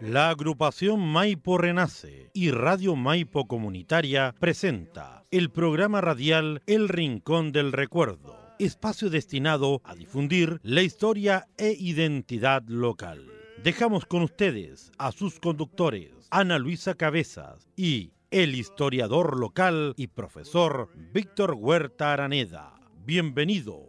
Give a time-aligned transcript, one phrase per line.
[0.00, 7.72] La agrupación Maipo Renace y Radio Maipo Comunitaria presenta el programa radial El Rincón del
[7.72, 13.26] Recuerdo, espacio destinado a difundir la historia e identidad local.
[13.64, 20.90] Dejamos con ustedes a sus conductores, Ana Luisa Cabezas y el historiador local y profesor
[21.12, 22.74] Víctor Huerta Araneda.
[23.04, 23.84] Bienvenido.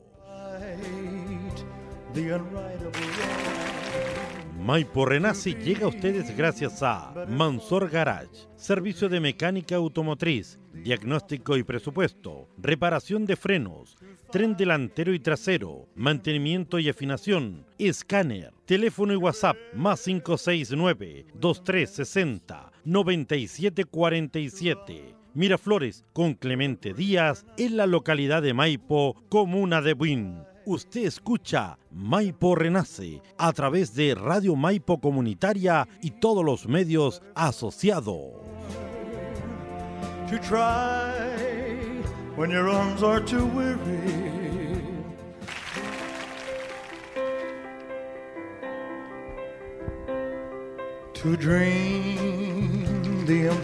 [4.59, 8.27] Maipo Renace llega a ustedes gracias a Mansor Garage,
[8.57, 13.95] servicio de mecánica automotriz, diagnóstico y presupuesto, reparación de frenos,
[14.31, 25.15] tren delantero y trasero, mantenimiento y afinación, escáner, teléfono y WhatsApp más 569 2360 9747.
[25.33, 30.48] Miraflores con Clemente Díaz en la localidad de Maipo, comuna de Buin.
[30.69, 38.33] Usted escucha Maipo Renace a través de Radio Maipo Comunitaria y todos los medios asociados.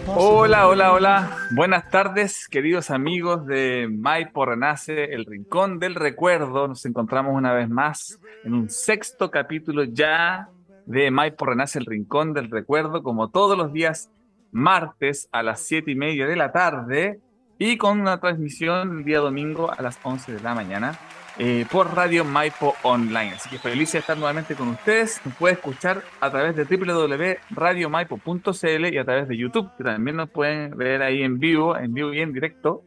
[0.06, 1.38] Hola, hola, hola.
[1.50, 6.68] Buenas tardes, queridos amigos de Maipo Renace, el Rincón del Recuerdo.
[6.68, 10.50] Nos encontramos una vez más en un sexto capítulo ya
[10.84, 14.08] de Maipo Renace, el Rincón del Recuerdo, como todos los días
[14.52, 17.18] martes a las siete y media de la tarde
[17.58, 20.96] y con una transmisión el día domingo a las 11 de la mañana
[21.38, 23.32] eh, por Radio Maipo Online.
[23.32, 25.20] Así que feliz de estar nuevamente con ustedes.
[25.24, 30.30] Nos puede escuchar a través de www.radiomaipo.cl y a través de YouTube, que también nos
[30.30, 32.82] pueden ver ahí en vivo, en vivo y en directo.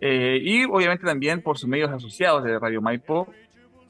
[0.00, 3.28] Eh, y obviamente también por sus medios asociados de Radio Maipo,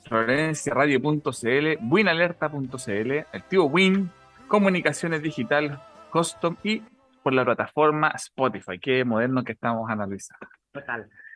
[0.09, 3.13] florenciaradio.cl, winalerta.cl,
[3.49, 4.11] tío Win,
[4.49, 6.83] Comunicaciones Digital, Custom y
[7.23, 8.81] por la plataforma Spotify.
[8.81, 10.49] Qué moderno que estamos analizando.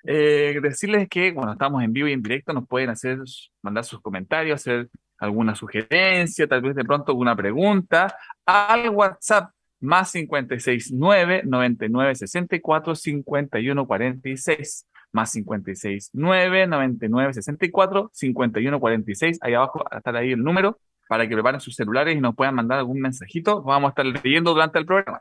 [0.04, 3.18] Eh, decirles que, bueno, estamos en vivo y en directo, nos pueden hacer,
[3.62, 8.14] mandar sus comentarios, hacer alguna sugerencia, tal vez de pronto alguna pregunta
[8.44, 19.54] al WhatsApp más 569 99 64 51 46 más 569 99 64 51 46 ahí
[19.54, 23.00] abajo estar ahí el número para que preparen sus celulares y nos puedan mandar algún
[23.00, 23.62] mensajito.
[23.62, 25.20] Vamos a estar leyendo durante el programa.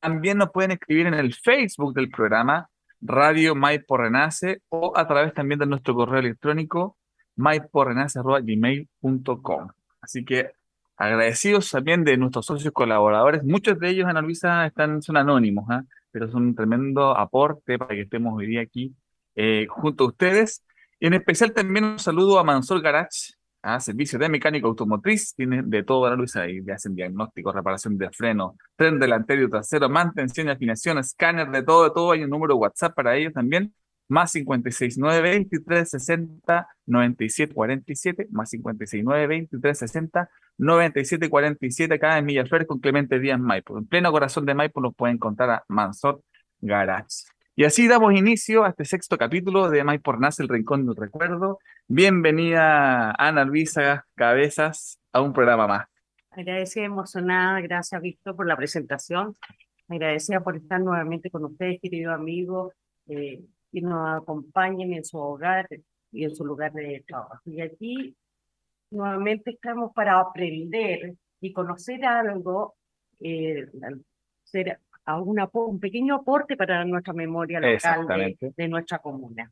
[0.00, 2.68] También nos pueden escribir en el Facebook del programa
[3.06, 6.96] Radio Maipo Renace o a través también de nuestro correo electrónico
[7.36, 9.68] maiporenace.gmail.com.
[10.00, 10.52] Así que
[10.96, 13.44] agradecidos también de nuestros socios colaboradores.
[13.44, 15.82] Muchos de ellos, Ana Luisa, están, son anónimos, ¿ah?
[16.10, 18.94] pero son un tremendo aporte para que estemos hoy día aquí
[19.34, 20.64] eh, junto a ustedes.
[20.98, 25.62] Y en especial también un saludo a Mansor Garage, a servicio de mecánica automotriz, tiene
[25.64, 29.88] de todo, Ana Luisa, y le hacen diagnóstico, reparación de freno, tren delantero y trasero,
[29.88, 32.12] mantención y afinación, escáner, de todo, de todo.
[32.12, 33.74] Hay un número WhatsApp para ellos también,
[34.06, 42.68] más 569 23 60 97 47, más 569 23 60 97 47, acá en Villaflores
[42.68, 43.78] con Clemente Díaz Maipo.
[43.78, 46.22] En pleno corazón de Maipo nos pueden encontrar a Mansor
[46.60, 47.24] Garage.
[47.56, 51.60] Y así damos inicio a este sexto capítulo de Maipo Renace, el Rincón del Recuerdo.
[51.86, 55.86] Bienvenida Ana Luisa Cabezas a un programa más.
[56.32, 59.36] Agradecida, emocionada, gracias Víctor por la presentación.
[59.86, 62.72] Agradecida por estar nuevamente con ustedes, querido amigo,
[63.06, 65.68] eh, y nos acompañen en su hogar
[66.10, 67.40] y en su lugar de trabajo.
[67.44, 68.16] Y aquí
[68.90, 72.74] nuevamente estamos para aprender y conocer algo,
[73.20, 73.70] eh,
[74.44, 79.50] hacer alguna, un pequeño aporte para nuestra memoria local de, de nuestra comuna.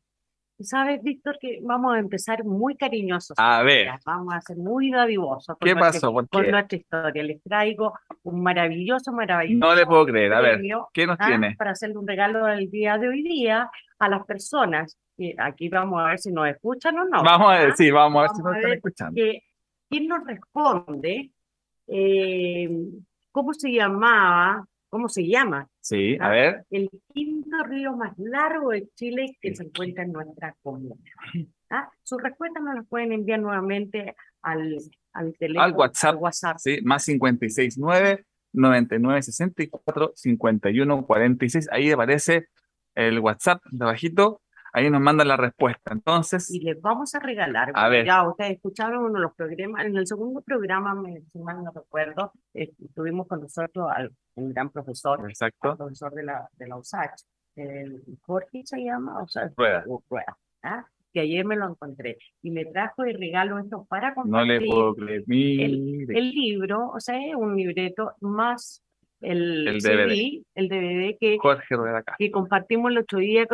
[0.59, 3.35] Sabes, Víctor, que vamos a empezar muy cariñosos.
[3.37, 3.89] A ver.
[4.05, 5.57] Vamos a ser muy dadivosos.
[5.57, 6.13] con ¿Qué nuestra- pasó?
[6.13, 6.51] ¿Por Con qué?
[6.51, 7.23] nuestra historia.
[7.23, 9.67] Les traigo un maravilloso, maravilloso.
[9.67, 10.31] No le puedo creer.
[10.33, 10.61] A ver,
[10.93, 11.25] ¿qué nos ¿ah?
[11.27, 11.55] tiene?
[11.57, 13.69] Para hacerle un regalo el día de hoy día
[13.99, 14.97] a las personas.
[15.17, 17.23] que aquí vamos a ver si nos escuchan o no.
[17.23, 17.75] Vamos a ver, ¿ah?
[17.75, 19.15] sí, vamos a ver si Vamos nos están escuchando.
[19.15, 19.43] que
[19.89, 21.31] quién nos responde
[21.87, 22.69] eh,
[23.31, 26.29] cómo se llamaba, cómo se llama Sí, a ¿ah?
[26.29, 26.65] ver.
[26.69, 31.01] el quinto río más largo de Chile que se encuentra en nuestra comuna.
[31.71, 31.89] ¿ah?
[32.03, 34.77] Sus respuestas nos las pueden enviar nuevamente al,
[35.13, 36.11] al teléfono, WhatsApp.
[36.11, 36.57] al WhatsApp.
[36.59, 38.23] Sí, más 569
[38.53, 41.69] 99 64 51 46.
[41.71, 42.49] Ahí aparece
[42.93, 44.42] el WhatsApp de abajito.
[44.73, 45.93] Ahí nos mandan la respuesta.
[45.93, 48.05] Entonces, Y les vamos a regalar, A ver.
[48.05, 50.99] ya ustedes escucharon uno de los programas, en el segundo programa,
[51.31, 55.77] si mal no recuerdo, eh, tuvimos con nosotros al un gran profesor, al exacto.
[55.77, 57.21] profesor de la, de la USACH,
[57.55, 59.83] el Jorge se llama, o sea, Rueda.
[60.09, 60.85] Rueda, ¿ah?
[61.13, 64.67] que ayer me lo encontré y me trajo de regalo esto para No le compartir
[64.67, 65.23] puedo creer.
[65.27, 65.65] Mire.
[65.65, 68.82] el libro, o sea, es un libreto más
[69.23, 70.43] el, El CD, DVD.
[70.55, 71.75] el DVD que, Jorge
[72.19, 73.45] que compartimos el otro día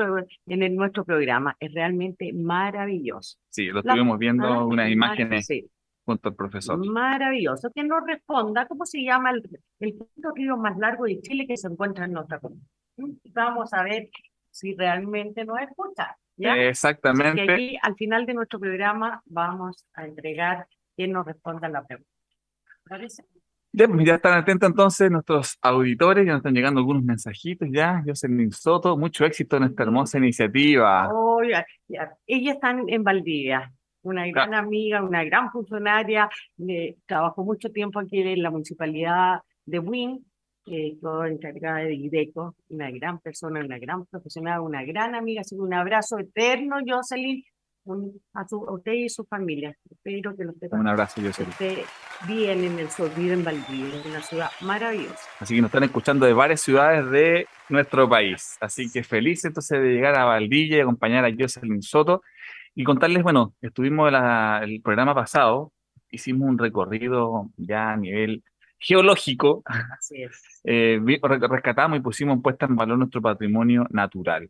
[0.47, 1.55] en el- nuestro programa.
[1.59, 3.37] Es realmente maravilloso.
[3.49, 5.69] Sí, lo La- estuvimos viendo unas imágenes sí,
[6.05, 6.77] junto al profesor.
[6.91, 7.71] maravilloso.
[7.73, 9.43] Que nos responda cómo se llama el,
[9.79, 12.61] el quinto río más largo de Chile que se encuentra en nuestra comuna.
[13.33, 14.09] Vamos a ver
[14.51, 16.17] si realmente nos escucha.
[16.35, 16.55] ¿ya?
[16.57, 17.41] Exactamente.
[17.51, 22.09] aquí al final de nuestro programa vamos a entregar quien nos responda la pregunta.
[22.87, 23.23] ¿Parece?
[23.71, 28.03] Ya, pues, ya están atentos entonces nuestros auditores, ya nos están llegando algunos mensajitos ya.
[28.05, 31.07] Jocelyn Soto, mucho éxito en esta hermosa iniciativa.
[31.13, 32.11] Oh, ya, ya.
[32.25, 33.71] Ella está en, Valdivia,
[34.01, 36.27] una gran amiga, una gran funcionaria,
[36.67, 40.25] eh, trabajó mucho tiempo aquí en la municipalidad de Wynn,
[40.65, 45.61] eh, encargada de IDECO, una gran persona, una gran profesional, una gran amiga, así que
[45.61, 47.43] un abrazo eterno, Jocelyn,
[47.91, 49.75] un- a, su, a usted y su familia.
[49.89, 51.49] Espero que lo esté Un abrazo, Jocelyn.
[51.51, 51.83] esté
[52.27, 55.19] bien en el sur, en Valdivia, es una ciudad maravillosa.
[55.39, 58.57] Así que nos están escuchando de varias ciudades de nuestro país.
[58.61, 62.21] Así que feliz entonces de llegar a Valdivia y acompañar a Jocelyn Soto
[62.75, 65.71] y contarles, bueno, estuvimos la- el programa pasado,
[66.11, 68.43] hicimos un recorrido ya a nivel
[68.81, 70.41] geológico, Así es.
[70.63, 70.99] eh,
[71.49, 74.49] rescatamos y pusimos en puesta en valor nuestro patrimonio natural.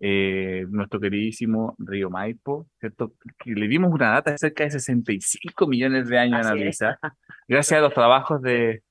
[0.00, 3.14] Eh, nuestro queridísimo río Maipo, ¿cierto?
[3.36, 6.64] Que le dimos una data de cerca de 65 millones de años, Así es.
[6.64, 6.98] Luisa,
[7.48, 8.82] gracias a los trabajos de,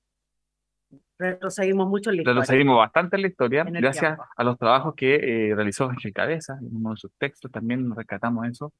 [1.20, 2.46] Retrocedimos mucho en la historia.
[2.46, 4.26] seguimos bastante en la historia, En gracias tiempo.
[4.36, 8.48] a los trabajos que eh, realizó Ángel Cabeza, en uno de sus textos también rescatamos
[8.48, 8.74] eso.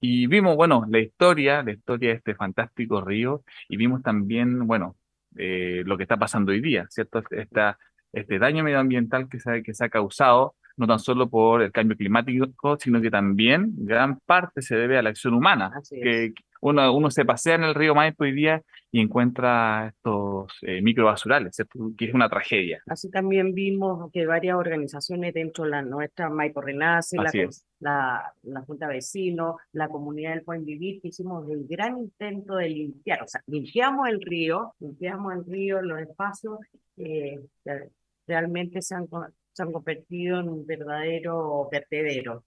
[0.00, 4.96] Y vimos, bueno, la historia, la historia de este fantástico río, y vimos también, bueno,
[5.36, 7.22] eh, lo que está pasando hoy día, ¿cierto?
[7.30, 7.78] Esta,
[8.12, 11.96] este daño medioambiental que se, que se ha causado, no tan solo por el cambio
[11.96, 15.72] climático, sino que también gran parte se debe a la acción humana.
[15.74, 16.02] Así es.
[16.02, 20.80] Que uno, uno se pasea en el río Maipo hoy día y encuentra estos eh,
[20.80, 21.90] microbasurales, ¿cierto?
[21.98, 22.80] Que es una tragedia.
[22.86, 27.32] Así también vimos que varias organizaciones dentro de la nuestra, Maipo Renace, la,
[27.80, 32.54] la, la Junta de Vecinos, la comunidad del Buen Vivir, que hicimos el gran intento
[32.54, 36.58] de limpiar, o sea, limpiamos el río, limpiamos el río, los espacios
[36.96, 37.88] eh, que
[38.26, 39.08] realmente se han,
[39.52, 42.44] se han convertido en un verdadero vertedero.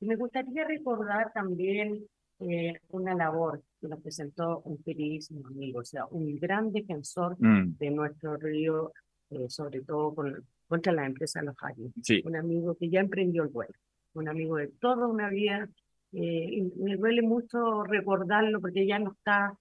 [0.00, 2.04] Y me gustaría recordar también
[2.40, 7.76] eh, una labor que nos presentó un queridísimo amigo, o sea, un gran defensor Mm,
[7.78, 8.92] de nuestro río,
[9.30, 11.92] eh, sobre todo con, contra la empresa Los Años.
[12.02, 13.74] sí, Un amigo que ya emprendió el vuelo,
[14.14, 15.68] un amigo de toda una vida.
[16.12, 19.56] eh, y me duele mucho recordarlo porque ya no está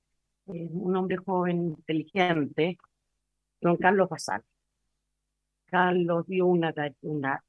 [0.47, 2.77] eh, un hombre joven, inteligente,
[3.61, 4.43] don Carlos Basal.
[5.73, 6.71] Carlos dio una,
[7.01, 7.43] una,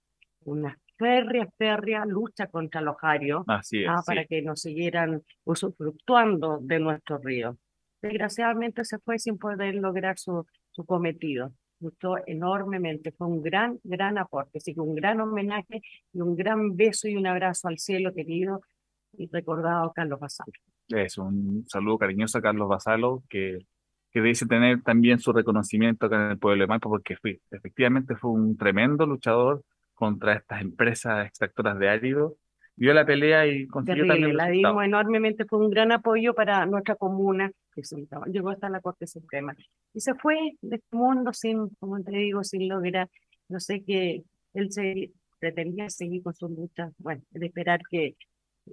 [0.46, 3.88] una férrea, férrea lucha contra los arios así es.
[3.90, 4.06] ah, sí.
[4.06, 7.58] para que nos siguieran usufructuando de nuestro río.
[8.00, 11.52] Desgraciadamente se fue sin poder lograr su, su cometido.
[11.80, 14.56] Luchó enormemente, fue un gran, gran aporte.
[14.56, 15.82] Así que un gran homenaje
[16.14, 18.62] y un gran beso y un abrazo al cielo querido
[19.18, 20.46] y recordado Carlos Basal.
[20.88, 23.66] Es un saludo cariñoso a Carlos Basalo, que,
[24.14, 28.14] que dice tener también su reconocimiento acá en el pueblo de Maipo, porque fue, efectivamente
[28.14, 32.36] fue un tremendo luchador contra estas empresas extractoras de árido.
[32.76, 36.64] Dio la pelea y consiguió Terrible, también la dimos enormemente, fue un gran apoyo para
[36.64, 37.82] nuestra comuna, que
[38.32, 39.54] llegó hasta la Corte Suprema.
[39.92, 43.08] Y se fue de este mundo sin, como te digo, sin lograr,
[43.48, 44.22] no sé que
[44.54, 45.10] él se
[45.40, 48.14] pretendía seguir con su lucha, bueno, de esperar que,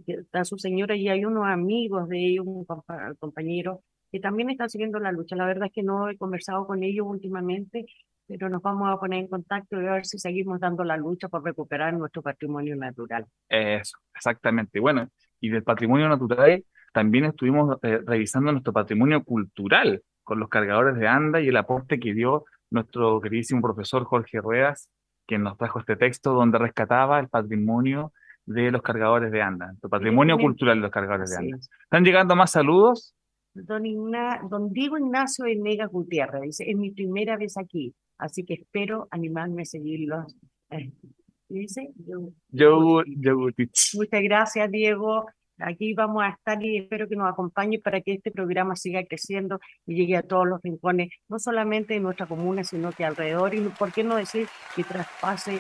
[0.06, 4.50] que está su señora y hay unos amigos de ellos, un compa- compañero, que también
[4.50, 5.36] están siguiendo la lucha.
[5.36, 7.86] La verdad es que no he conversado con ellos últimamente,
[8.27, 11.30] pero nos vamos a poner en contacto y a ver si seguimos dando la lucha
[11.30, 13.25] por recuperar nuestro patrimonio natural.
[13.50, 14.80] Eso, exactamente.
[14.80, 15.08] Bueno,
[15.39, 16.63] y del patrimonio natural
[16.94, 22.00] también estuvimos eh, revisando nuestro patrimonio cultural con los cargadores de anda y el aporte
[22.00, 24.89] que dio nuestro queridísimo profesor Jorge Ruedas,
[25.25, 28.13] quien nos trajo este texto donde rescataba el patrimonio
[28.46, 31.58] de los cargadores de anda, el patrimonio cultural de los cargadores de anda.
[31.58, 31.70] es.
[31.84, 33.15] Están llegando más saludos.
[33.53, 38.53] Don, Igna- don Diego Ignacio Venegas Gutiérrez dice, es mi primera vez aquí, así que
[38.55, 40.36] espero animarme a seguirlos.
[40.70, 40.91] Eh,
[41.50, 43.91] dice, yo- Yo, Yogurtich.
[43.96, 45.25] muchas gracias Diego,
[45.58, 49.60] aquí vamos a estar y espero que nos acompañe para que este programa siga creciendo
[49.86, 53.60] y llegue a todos los rincones, no solamente de nuestra comuna, sino que alrededor, y
[53.77, 55.60] por qué no decir que traspase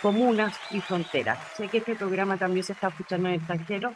[0.00, 1.38] comunas y fronteras.
[1.56, 3.92] Sé que este programa también se está escuchando en el extranjero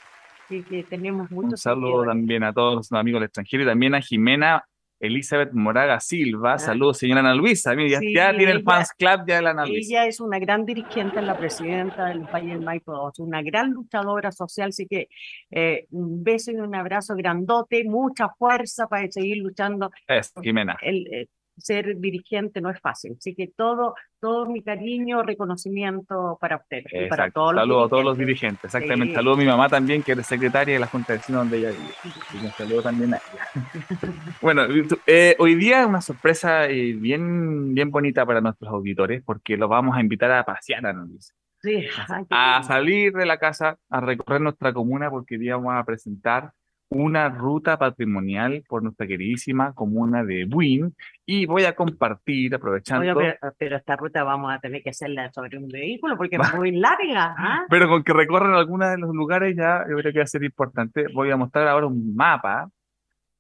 [0.51, 2.11] y que tenemos Un muchos saludo seguidores.
[2.11, 4.65] también a todos los amigos del extranjero y también a Jimena
[5.01, 6.55] Elizabeth Moraga Silva.
[6.55, 6.59] Ah.
[6.59, 7.75] Saludos, señora Ana Luisa.
[7.77, 9.95] Mira, ya, Sí, ya tiene el fans club ya de la Ana Luisa.
[9.95, 14.33] Ella es una gran dirigente, la presidenta del Valle del Maipo, es una gran luchadora
[14.33, 15.09] social, así que
[15.53, 19.91] eh, un beso y un abrazo grandote, mucha fuerza para seguir luchando.
[20.09, 20.77] Eso, Jimena.
[20.83, 21.29] El, eh,
[21.59, 27.09] ser dirigente no es fácil, así que todo, todo mi cariño, reconocimiento para usted y
[27.09, 27.41] para Exacto.
[27.41, 28.65] todos Saludos a todos los dirigentes.
[28.65, 29.13] Exactamente.
[29.13, 29.15] Sí.
[29.15, 31.71] Saludos a mi mamá también, que es secretaria de la Junta de Vecinos donde ella
[31.71, 32.13] vive.
[32.35, 33.71] Y un saludo también a ella.
[34.43, 34.63] bueno,
[35.07, 39.97] eh, hoy día una sorpresa eh, bien, bien bonita para nuestros auditores, porque los vamos
[39.97, 41.35] a invitar a pasear a Luisa.
[41.61, 41.85] Sí,
[42.31, 46.53] a salir de la casa, a recorrer nuestra comuna, porque hoy día vamos a presentar
[46.91, 50.95] una ruta patrimonial por nuestra queridísima comuna de Buin
[51.27, 55.31] y voy a compartir, aprovechando, Oye, pero, pero esta ruta vamos a tener que hacerla
[55.33, 57.35] sobre un vehículo porque es muy larga.
[57.39, 57.67] ¿ah?
[57.69, 60.45] pero con que recorran algunos de los lugares ya yo creo que va a ser
[60.45, 61.07] importante.
[61.13, 62.71] Voy a mostrar ahora un mapa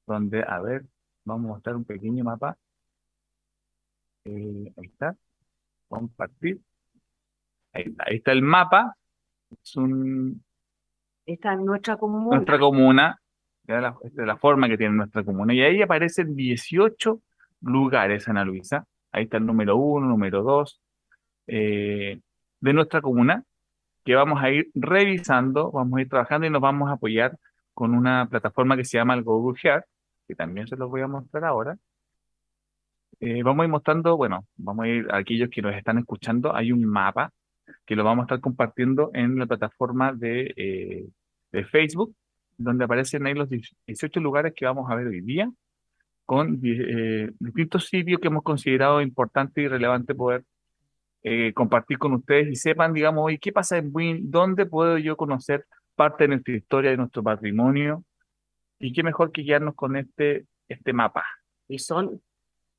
[0.07, 0.85] donde, a ver,
[1.25, 2.57] vamos a mostrar un pequeño mapa.
[4.25, 5.15] Eh, ahí está,
[5.89, 6.61] compartir.
[7.73, 8.95] Ahí está, ahí está el mapa.
[9.63, 10.43] Es un,
[11.25, 12.37] Esta es nuestra comuna.
[12.37, 13.19] nuestra comuna,
[13.69, 17.21] ya la, esta es la forma que tiene nuestra comuna, y ahí aparecen 18
[17.63, 18.87] lugares, Ana Luisa.
[19.13, 20.81] Ahí está el número uno, número dos,
[21.47, 22.21] eh,
[22.61, 23.45] de nuestra comuna,
[24.05, 27.39] que vamos a ir revisando, vamos a ir trabajando y nos vamos a apoyar
[27.75, 29.85] con una plataforma que se llama el Google Earth,
[30.27, 31.77] que también se los voy a mostrar ahora.
[33.21, 36.55] Eh, vamos a ir mostrando, bueno, vamos a ir a aquellos que nos están escuchando,
[36.55, 37.33] hay un mapa
[37.85, 41.09] que lo vamos a estar compartiendo en la plataforma de, eh,
[41.53, 42.15] de Facebook,
[42.59, 45.51] donde aparecen ahí los 18 lugares que vamos a ver hoy día,
[46.27, 50.45] con eh, distintos sitios que hemos considerado importante y relevante poder
[51.23, 55.17] eh, compartir con ustedes y sepan, digamos, hoy qué pasa en Buin, dónde puedo yo
[55.17, 58.05] conocer parte de nuestra historia, de nuestro patrimonio,
[58.79, 61.25] y qué mejor que guiarnos con este, este mapa.
[61.67, 62.21] Y son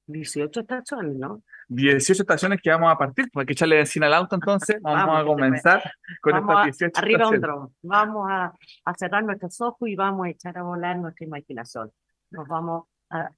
[0.07, 1.43] 18 estaciones, ¿no?
[1.71, 5.05] 18 estaciones que vamos a partir, pues hay que echarle benzina al auto entonces, vamos,
[5.05, 7.41] Vamos, a comenzar con Vamos a- estas 18 arriba un estaciones.
[7.41, 7.75] dron.
[7.83, 8.53] Vamos a,
[8.85, 11.91] a cerrar nuestros ojos y vamos a echar a volar nuestra imaginación.
[12.31, 13.29] Nos vamos a,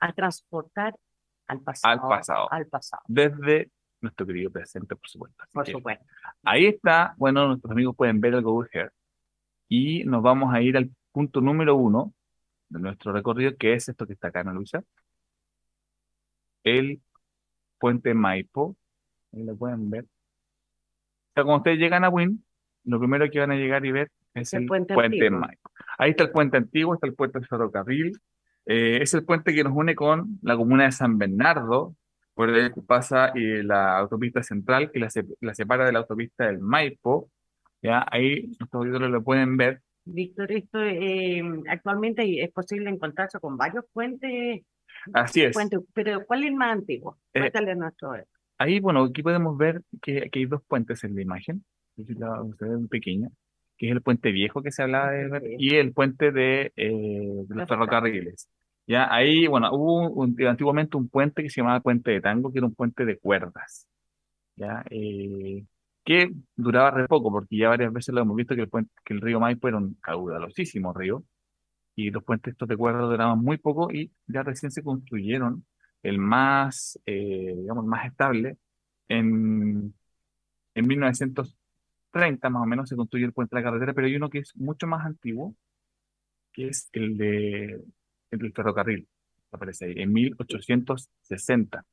[0.00, 0.96] a transportar
[1.46, 1.92] al pasado.
[1.92, 2.52] Al pasado.
[2.52, 5.42] Al pasado, desde nuestro querido presente, por supuesto.
[5.42, 6.04] Así por supuesto.
[6.42, 8.92] ahí está, bueno, nuestros amigos pueden ver el Google Earth
[9.68, 12.12] y nos vamos a ir al punto número uno
[12.68, 14.82] de nuestro recorrido, que es esto que está acá, Ana Luisa,
[16.64, 17.00] el
[17.84, 18.76] puente Maipo,
[19.32, 20.04] ahí lo pueden ver.
[20.04, 22.42] O sea, cuando ustedes llegan a Win,
[22.84, 25.28] lo primero que van a llegar y ver es El el puente puente.
[25.30, 25.70] Maipo.
[25.98, 28.18] Ahí está el puente antiguo, está el puente del ferrocarril,
[28.66, 31.94] eh, es el puente que nos une con la comuna de San Bernardo,
[32.32, 35.98] por el que pasa eh, la autopista central que la, se- la separa de la
[36.00, 37.30] autopista del Maipo.
[37.82, 39.82] Ya, ahí nuestros auditores lo pueden ver.
[40.06, 44.62] Víctor, esto eh, actualmente es posible encontrarse con varios puentes,
[45.12, 45.52] Así es.
[45.52, 47.18] puentes, pero ¿cuál es el más antiguo?
[47.32, 48.12] Eh, a nuestro
[48.58, 51.64] Ahí, bueno, aquí podemos ver que, que hay dos puentes en la imagen.
[51.96, 53.28] La- muy pequeña,
[53.76, 57.54] que es el puente viejo que se hablaba de y el puente de, eh, de
[57.54, 58.48] los ferrocarriles.
[58.86, 62.58] Ya, ahí, bueno, hubo un- antiguamente un puente que se llamaba Puente de Tango, que
[62.58, 63.88] era un puente de cuerdas.
[64.56, 65.64] Ya, eh,
[66.04, 69.14] que duraba re poco, porque ya varias veces lo hemos visto que el puente, que
[69.14, 71.24] el río Maipo era un caudalosísimo río,
[71.96, 75.64] y los puentes estos de cuerdas duraban muy poco, y ya recién se construyeron
[76.02, 78.58] el más, eh, digamos, más estable
[79.08, 79.94] en,
[80.74, 84.30] en 1930 más o menos se construye el puente de la carretera, pero hay uno
[84.30, 85.56] que es mucho más antiguo,
[86.52, 87.82] que es el de
[88.30, 89.08] el del ferrocarril,
[89.52, 91.84] aparece ahí, en 1860.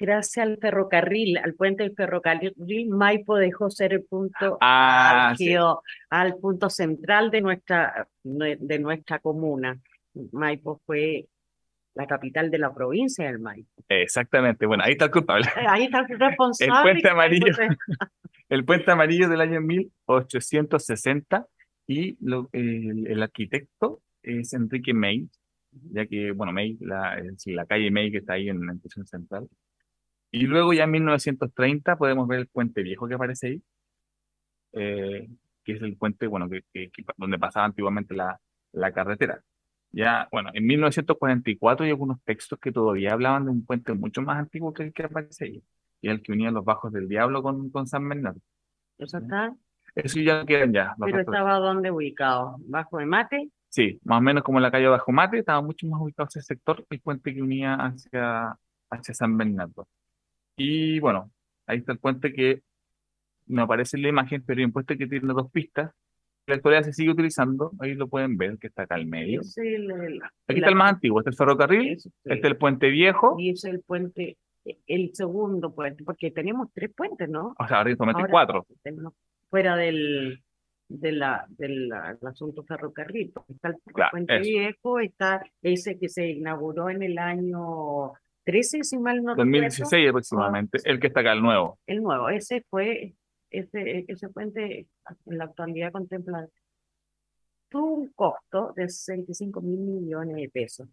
[0.00, 2.54] Gracias al ferrocarril, al puente del ferrocarril,
[2.88, 5.54] Maipo dejó ser el punto Ah, sí.
[6.08, 9.78] al punto central de nuestra, nue- de nuestra comuna.
[10.32, 11.26] Maipo fue
[11.94, 13.68] la capital de la provincia del Maipo.
[13.88, 15.46] Exactamente, bueno, ahí está el culpable.
[15.54, 16.72] Eh, Ahí está el responsable.
[16.74, 17.46] El puente amarillo.
[18.48, 21.46] El puente amarillo del año 1860
[21.86, 25.28] y lo- el, el arquitecto es Enrique May,
[25.92, 29.06] ya que, bueno, May, la, es la calle May que está ahí en la estación
[29.06, 29.46] central.
[30.32, 33.62] Y luego ya en 1930 podemos ver el puente viejo que aparece ahí,
[34.72, 35.28] eh,
[35.64, 38.40] que es el puente, bueno, que, que- que- donde pasaba antiguamente la,
[38.72, 39.42] la carretera.
[39.92, 44.38] Ya, bueno, en 1944 hay algunos textos que todavía hablaban de un puente mucho más
[44.38, 45.64] antiguo que el que aparece ahí,
[46.00, 48.40] y el que unía los Bajos del Diablo con, con San Bernardo.
[48.98, 49.52] Eso está,
[49.96, 50.94] Eso ya quedan ya.
[50.98, 51.34] pero restos.
[51.34, 55.12] estaba donde ubicado, bajo de mate, Sí, más o menos como en la calle Bajo
[55.12, 58.56] Mate, estaba mucho más ubicado ese sector, el puente que unía hacia,
[58.90, 59.86] hacia San Bernardo.
[60.62, 61.30] Y bueno,
[61.66, 62.60] ahí está el puente que
[63.46, 65.90] no aparece en la imagen, pero hay un puente que tiene dos pistas,
[66.46, 69.40] la actualidad se sigue utilizando, ahí lo pueden ver, que está acá al medio.
[69.40, 72.44] Es el, el- Aquí está el más antiguo, este es el ferrocarril, es- este es
[72.44, 74.36] el puente viejo, y es el puente,
[74.86, 77.54] el segundo puente, porque tenemos tres puentes, ¿no?
[77.58, 78.66] o sea, ahora solamente cuatro.
[79.48, 80.42] fuera del,
[80.88, 84.42] de la, del la- asunto ferrocarril, está el Claro, puente eso.
[84.42, 88.12] viejo, está ese que se inauguró en el año
[88.50, 91.78] 13, si mal no recuerdo, 2016 aproximadamente, el que está acá, el nuevo.
[91.86, 93.14] el nuevo, ese fue,
[93.50, 94.86] ese, ese puente
[95.26, 96.46] en la actualidad contempla
[97.68, 100.88] tuvo un costo de 65 mil millones de pesos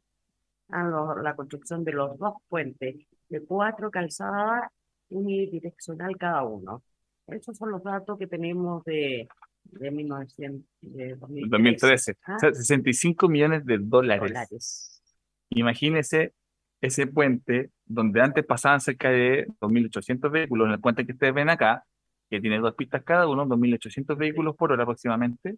[0.70, 2.96] a lo- la construcción de los dos puentes,
[3.30, 4.70] de cuatro calzadas
[5.10, 6.84] unidireccional cada uno.
[7.28, 9.28] Esos son los datos que tenemos de,
[9.64, 11.50] de 1900, de 2013.
[11.50, 12.16] 2013.
[12.26, 14.30] Ah, O sea, 65 millones de dólares.
[14.30, 15.02] dólares.
[15.50, 16.34] Imagínese
[16.81, 21.50] ese puente donde antes pasaban cerca de 2.800 vehículos, en el puente que ustedes ven
[21.50, 21.84] acá,
[22.29, 25.57] que tiene dos pistas cada uno, 2.800 vehículos por hora aproximadamente,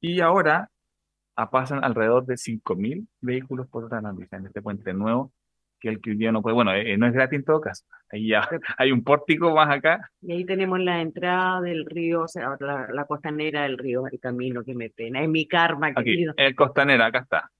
[0.00, 0.68] y ahora
[1.36, 5.32] ah, pasan alrededor de 5.000 vehículos por hora en en este puente nuevo,
[5.80, 7.84] que el que hoy día no puede, bueno, eh, no es gratis en todo caso,
[8.10, 12.28] ahí ya hay un pórtico más acá, Y ahí tenemos la entrada del río, o
[12.28, 15.22] sea, la, la costanera del río, el camino que me pena.
[15.22, 16.34] Es mi karma, aquí, querido.
[16.36, 17.50] el Costanera, acá está.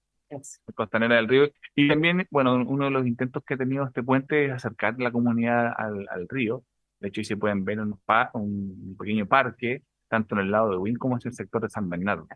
[0.75, 1.51] Costanera del Río.
[1.75, 5.11] Y también, bueno, uno de los intentos que ha tenido este puente es acercar la
[5.11, 6.63] comunidad al, al río.
[7.01, 10.71] De hecho, ahí se pueden ver un, pa- un pequeño parque, tanto en el lado
[10.71, 12.27] de Win como en el sector de San Bernardo,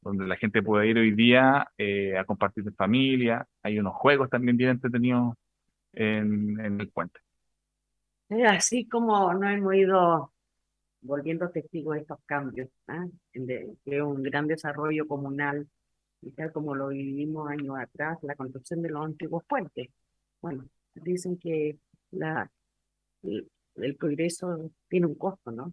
[0.00, 3.46] donde la gente puede ir hoy día eh, a compartir en familia.
[3.62, 5.34] Hay unos juegos también bien entretenidos
[5.92, 7.20] en, en el puente.
[8.46, 10.32] Así como nos hemos ido
[11.02, 13.06] volviendo testigos de estos cambios, ¿ah?
[13.34, 15.66] de, de un gran desarrollo comunal,
[16.22, 19.88] y tal como lo vivimos años atrás, la construcción de los antiguos puentes.
[20.40, 21.78] Bueno, dicen que
[22.10, 22.50] la,
[23.22, 25.72] el, el progreso tiene un costo, ¿no?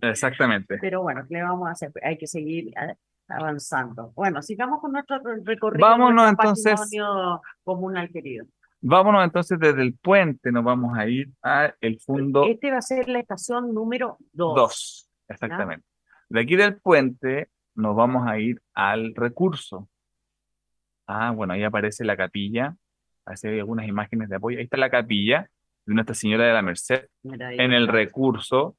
[0.00, 0.78] Exactamente.
[0.80, 1.92] Pero bueno, ¿qué le vamos a hacer?
[2.02, 2.94] Hay que seguir a-
[3.28, 4.12] avanzando.
[4.14, 5.86] Bueno, sigamos con nuestro re- recorrido.
[5.86, 6.74] Vámonos, entonces.
[6.80, 8.46] patrimonio comunal querido.
[8.80, 12.82] Vámonos entonces desde el puente, nos vamos a ir a el fondo Este va a
[12.82, 14.54] ser la estación número 2.
[14.54, 15.84] 2, exactamente.
[16.28, 19.88] De aquí del puente nos vamos a ir al recurso.
[21.06, 22.76] Ah, bueno, ahí aparece la capilla.
[23.24, 24.58] Así hay algunas imágenes de apoyo.
[24.58, 25.48] Ahí está la capilla
[25.84, 28.76] de Nuestra Señora de la Merced en el recurso.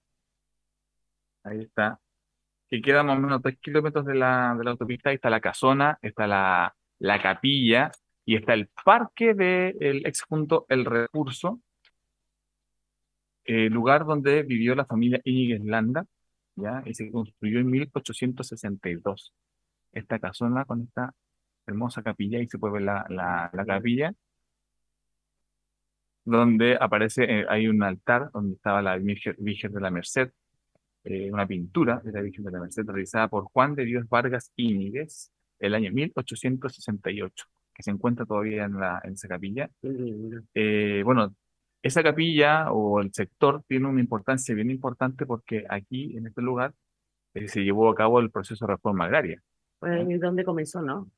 [1.43, 1.99] Ahí está.
[2.69, 5.09] Que queda más o menos 3 kilómetros de la, de la autopista.
[5.09, 7.91] Ahí está la casona, está la, la capilla
[8.25, 11.61] y está el parque del ex junto El Recurso,
[13.45, 16.05] eh, lugar donde vivió la familia Íñiguez Landa,
[16.57, 16.83] ¿ya?
[16.85, 19.33] Y se construyó en 1862.
[19.93, 21.13] Esta casona con esta
[21.65, 24.13] hermosa capilla, ahí se puede ver la, la, la capilla,
[26.27, 30.29] donde aparece, eh, hay un altar donde estaba la Virgen, Virgen de la Merced,
[31.05, 34.51] eh, una pintura de la Virgen de la Merced realizada por Juan de Dios Vargas
[34.57, 39.69] Íñiguez el año 1868, que se encuentra todavía en, la, en esa capilla.
[40.53, 41.33] Eh, bueno,
[41.81, 46.73] esa capilla o el sector tiene una importancia bien importante porque aquí, en este lugar,
[47.33, 49.41] eh, se llevó a cabo el proceso de reforma agraria.
[49.79, 51.09] Pues ahí donde comenzó, ¿no?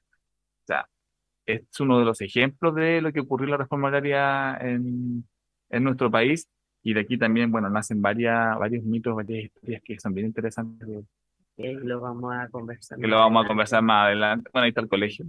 [1.46, 5.28] Es uno de los ejemplos de lo que ocurrió en la reforma agraria en,
[5.70, 6.48] en nuestro país.
[6.84, 10.88] Y de aquí también, bueno, nacen varias, varios mitos, varias historias que son bien interesantes,
[11.58, 13.00] que lo vamos a conversar.
[13.00, 13.48] que lo vamos a adelante.
[13.48, 14.50] conversar más adelante.
[14.54, 15.26] Bueno, ahí está el colegio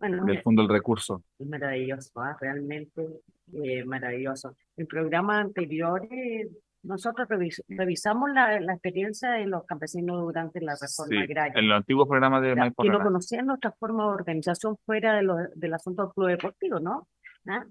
[0.00, 1.22] Bueno, del Fondo del Recurso.
[1.38, 2.36] es maravilloso, ¿ah?
[2.40, 3.06] Realmente
[3.52, 4.56] eh, maravilloso.
[4.76, 6.48] En programas anteriores,
[6.82, 11.52] nosotros revis- revisamos la, la experiencia de los campesinos durante la reforma Sí, agraria.
[11.60, 15.22] en los antiguos programas de Maipo que no conocían nuestra forma de organización fuera de
[15.22, 17.06] lo, del asunto del club deportivo, ¿no?
[17.46, 17.64] ¿Ah?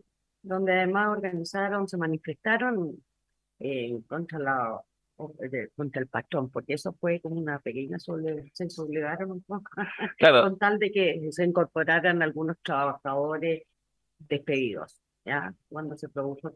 [0.43, 2.91] Donde además organizaron, se manifestaron
[3.59, 4.79] eh, contra la
[5.39, 9.69] de- contra el patrón, porque eso fue como una pequeña soledad, se sublevaron un poco,
[10.17, 13.63] Claro, con tal de que se incorporaran algunos trabajadores
[14.19, 15.53] despedidos, ¿ya?
[15.69, 16.51] Cuando se produjo,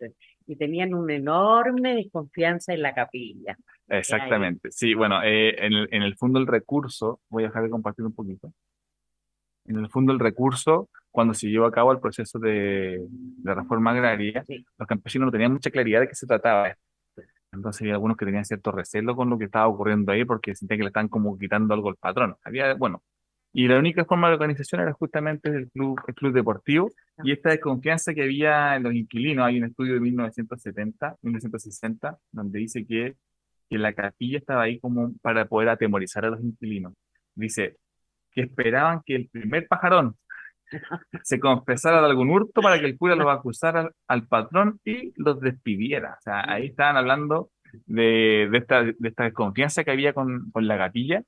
[0.47, 3.57] y tenían una enorme desconfianza en la capilla.
[3.87, 4.71] Exactamente.
[4.71, 8.05] Sí, bueno, eh, en el, en el fondo del recurso, voy a dejar de compartir
[8.05, 8.51] un poquito.
[9.65, 13.91] En el fondo del recurso, cuando se llevó a cabo el proceso de, de reforma
[13.91, 14.65] agraria, Sí.
[14.77, 16.82] los campesinos no tenían mucha claridad de qué se trataba esto.
[17.53, 20.79] Entonces había algunos que tenían cierto recelo con lo que estaba ocurriendo ahí porque sentían
[20.79, 22.35] que le estaban como quitando algo al patrón.
[22.43, 23.03] Había, bueno,
[23.53, 26.91] y la única forma de organización era justamente el club, el club deportivo
[27.23, 29.45] y esta desconfianza que había en los inquilinos.
[29.45, 33.15] Hay un estudio de 1970, 1960, donde dice que
[33.73, 36.93] que la capilla estaba ahí como para poder atemorizar a los inquilinos.
[37.33, 37.77] Dice
[38.31, 40.15] que esperaban que el primer pajarón
[41.23, 45.39] se confesara de algún hurto para que el cura los acusara al, patrón y los
[45.39, 46.15] despidiera.
[46.19, 47.49] O sea, ahí estaban hablando
[47.85, 51.23] de, de esta, de esta desconfianza que había con, con la gatilla.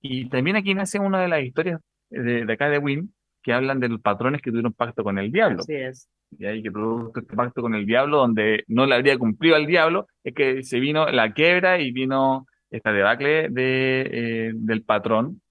[0.00, 3.80] Y también aquí nace una de las historias de, de acá de Win, que hablan
[3.80, 5.60] de los patrones que tuvieron pacto con el diablo.
[5.60, 6.08] Así es.
[6.38, 9.66] Y ahí que produjo este pacto con el diablo, donde no le habría cumplido al
[9.66, 15.41] diablo, es que se vino la quiebra y vino esta debacle de, eh, del patrón,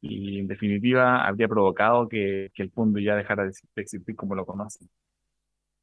[0.00, 4.46] y en definitiva habría provocado que, que el fondo ya dejara de existir como lo
[4.46, 4.88] conocen.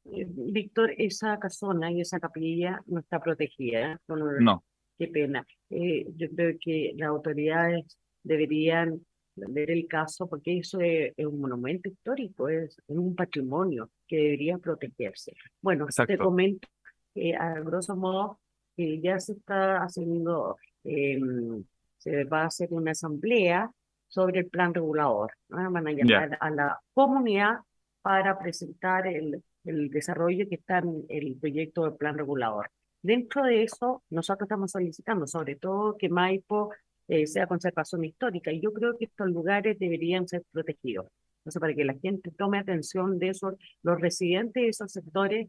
[0.06, 4.00] Eh, Víctor, esa casona y esa capilla no está protegida.
[4.06, 4.64] Bueno, No,
[4.98, 5.46] Qué pena.
[5.70, 9.00] Eh, yo creo que las autoridades deberían
[9.36, 14.16] ver el caso porque eso es, es un monumento histórico, es, es un patrimonio que
[14.16, 15.34] debería protegerse.
[15.62, 16.24] Bueno, te Exacto.
[16.24, 16.68] comento
[17.14, 18.40] que a grosso modo
[18.76, 21.64] que ya se está haciendo, em,
[21.98, 23.70] se va a hacer una asamblea
[24.08, 25.32] sobre el plan regulador.
[25.48, 25.70] ¿no?
[25.70, 27.58] Van a llamar a la comunidad
[28.02, 32.70] para presentar el, el desarrollo que está en el proyecto del plan regulador.
[33.02, 36.70] Dentro de eso, nosotros estamos solicitando, sobre todo, que Maipo
[37.06, 41.06] eh, sea conservación histórica, y yo creo que estos lugares deberían ser protegidos.
[41.38, 45.48] Entonces, para que la gente tome atención de eso, los residentes de esos sectores,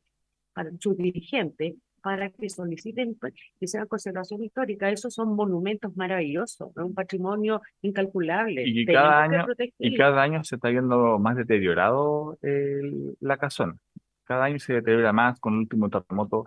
[0.53, 4.89] para sus dirigentes, para que soliciten pues, que sea conservación histórica.
[4.89, 6.85] Esos son monumentos maravillosos, ¿no?
[6.88, 8.63] un patrimonio incalculable.
[8.65, 9.45] y cada año,
[9.77, 13.75] y cada año se está viendo más deteriorado el- la casona.
[14.23, 16.45] Cada año se deteriora más, con el último terremoto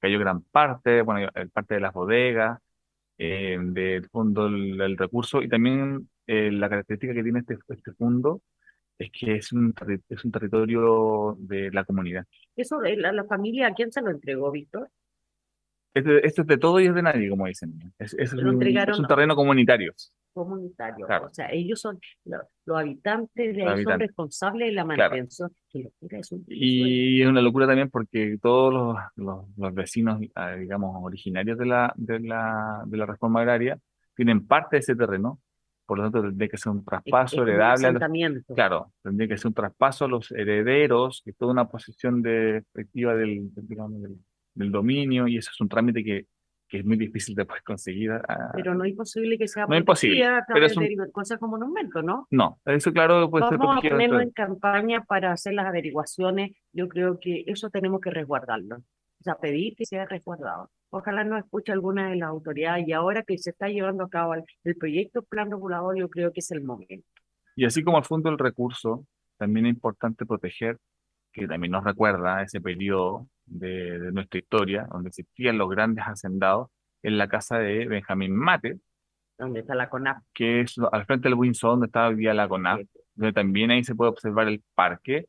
[0.00, 2.60] cayó gran parte, bueno, eh, parte de las bodegas,
[3.18, 7.92] eh, del fondo del, del recurso, y también eh, la característica que tiene este, este
[7.92, 8.40] fondo
[8.98, 9.74] es que es un,
[10.08, 12.24] es un territorio de la comunidad.
[12.56, 14.88] Eso, eh, la, la familia, ¿a quién se lo entregó, Víctor?
[15.94, 17.72] Este, este es de todo y es de nadie, como dicen.
[17.98, 19.92] Es, es un, es un terreno comunitario.
[20.32, 21.06] comunitario.
[21.06, 21.26] Claro.
[21.26, 25.10] O sea, ellos son, lo- los habitantes de Los ahí son responsables de la Claro.
[25.10, 25.52] mantención.
[25.72, 30.54] Locura, es un- Y es una locura también porque todos los, los, los vecinos, ah,
[30.56, 33.78] digamos, originarios de la, de la, de la reforma agraria
[34.16, 35.38] tienen parte de ese terreno,
[35.86, 38.02] por lo tanto tendría que ser un es- es traspaso como un heredable a los,
[38.54, 42.58] claro, tendría que ser un traspaso a los herederos, que es toda una posición de
[42.58, 44.16] efectiva del, digamos, del,
[44.54, 46.26] del dominio, y eso es un trámite que,
[46.68, 48.10] que es muy difícil de poder conseguir.
[48.12, 51.12] ah, Pero no es posible que sea No es imposible, a pero es un- del
[51.12, 52.26] Consejo Monumento, ¿no?
[52.30, 55.66] no, eso claro puede ser Vamos a protegido ponernos dentro en campaña para hacer las
[55.66, 56.52] averiguaciones.
[56.72, 58.76] Yo creo que eso tenemos que resguardarlo.
[58.76, 60.70] O sea, pedir que sea resguardado.
[60.96, 64.34] Ojalá no escuche alguna de las autoridades y ahora que se está llevando a cabo
[64.34, 67.08] el, el proyecto Plan Regulador, yo creo que es el momento.
[67.56, 69.04] Y así como el fondo del recurso,
[69.36, 70.78] también es importante proteger,
[71.32, 76.68] que también nos recuerda ese periodo de, de nuestra historia, donde existían los grandes hacendados,
[77.02, 78.78] en la casa de Benjamín Mate,
[79.36, 80.22] Donde está la CONAF.
[80.32, 82.82] que es al frente del Windsor, donde estaba hoy día la CONAF,
[83.16, 85.26] donde también ahí se puede observar el parque,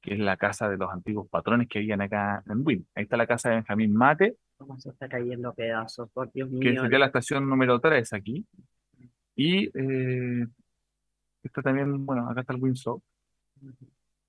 [0.00, 2.88] que es la casa de los antiguos patrones que habían acá en Win.
[2.94, 6.48] Ahí está la casa de Benjamín Mate, Cómo se está cayendo a pedazos, por Dios
[6.48, 6.82] que mío.
[6.82, 8.46] sería la estación número 3 aquí.
[9.34, 10.46] Y eh,
[11.42, 13.00] está también, bueno, acá está el Windsor.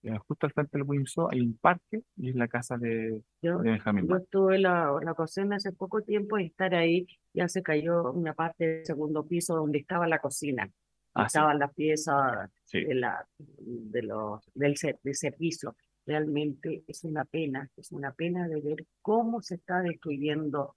[0.04, 3.60] Eh, Justo al frente del Windsor hay un parque y es la casa de, Yo,
[3.60, 7.64] de Benjamín yo en la, la cocina hace poco tiempo y estar ahí, ya se
[7.64, 10.70] cayó una parte del segundo piso donde estaba la cocina.
[11.14, 12.84] Ah, sí, Estaban las piezas sí.
[12.84, 15.76] de la, de los, del de servicio.
[16.06, 20.76] Realmente es una pena, es una pena de ver cómo se está destruyendo,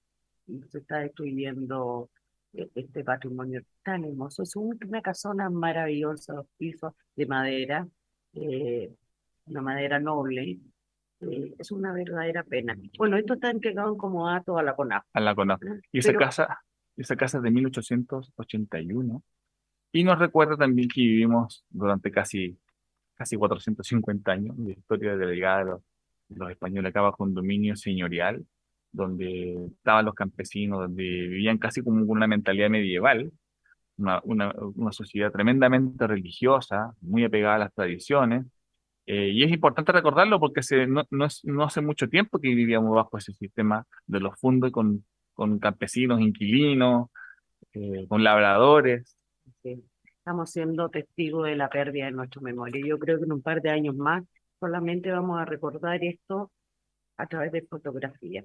[0.70, 2.10] se está destruyendo
[2.52, 4.42] eh, este patrimonio tan hermoso.
[4.42, 7.86] Es un- una casona maravillosa, los pisos de madera,
[8.34, 8.92] eh,
[9.46, 10.58] una madera noble.
[11.20, 12.76] eh, es una verdadera pena.
[12.98, 15.02] Bueno, esto está entregado en comodato a la CONAF.
[15.14, 15.62] A la CONAF.
[15.90, 16.60] Y esa Pero casa,
[16.94, 19.22] esa casa es de 1881
[19.92, 22.58] y nos recuerda también que vivimos durante casi,
[23.16, 25.82] casi 450 años de historia delegada de los,
[26.30, 28.44] los españoles acá bajo un dominio señorial,
[28.92, 33.32] donde estaban los campesinos, donde vivían casi como una mentalidad medieval,
[33.98, 38.46] una, una, una sociedad tremendamente religiosa, muy apegada a las tradiciones.
[39.06, 42.48] Eh, y es importante recordarlo porque hace, no, no, es, no hace mucho tiempo que
[42.48, 47.08] vivíamos bajo ese sistema de los fundos con, con campesinos, inquilinos,
[47.72, 49.16] eh, con labradores.
[49.62, 49.84] Sí,
[50.26, 52.84] Estamos siendo testigos de la pérdida de nuestra memoria.
[52.84, 54.24] Yo creo que en un par de años más
[54.58, 56.50] solamente vamos a recordar esto
[57.16, 58.44] a través de fotografía.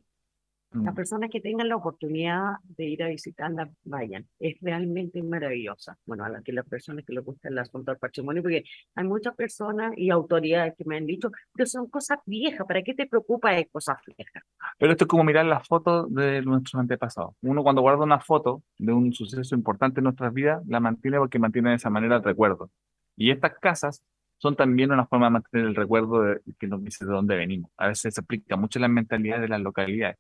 [0.73, 0.95] Las Mm.
[0.95, 4.25] personas que tengan la oportunidad de ir a visitarla, vayan.
[4.39, 5.97] Es realmente maravillosa.
[6.05, 8.63] Bueno, a las que las personas que les gusta el asunto del patrimonio, porque
[8.95, 12.93] hay muchas personas y autoridades que me han dicho, pero son cosas viejas, ¿para qué
[12.93, 14.43] te preocupas de cosas viejas?
[14.77, 17.36] Pero esto es como mirar las fotos de nuestros antepasados.
[17.41, 21.38] Uno cuando guarda una foto de un suceso importante en nuestras vidas, la mantiene porque
[21.38, 22.69] mantiene de esa manera el recuerdo.
[23.17, 24.01] Y estas casas
[24.38, 27.69] son también una forma de mantener el recuerdo de, que nos dice de dónde venimos.
[27.77, 30.17] A veces se aplica mucho la mentalidad de las localidades.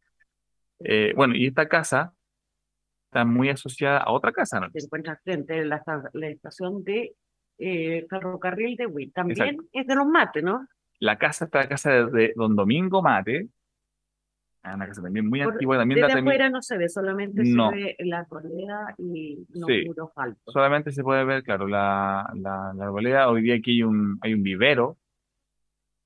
[0.83, 2.13] Eh, bueno, y esta casa
[3.09, 4.69] está muy asociada a otra casa, ¿no?
[4.71, 7.15] Se encuentra frente a la, la estación de
[7.57, 9.11] eh, ferrocarril de Huil.
[9.13, 10.67] También es de los mates, ¿no?
[10.99, 13.49] La casa está la casa de, de don Domingo Mate,
[14.63, 17.69] ah, una casa también muy Por- antigua, también Desde afuera no se ve, solamente No.
[17.71, 19.83] se ve la arboleda y los Sí.
[19.87, 20.53] muros altos.
[20.53, 23.29] solamente se puede ver, claro, la, la, la arboleda.
[23.29, 24.97] Hoy día aquí hay un, hay un vivero,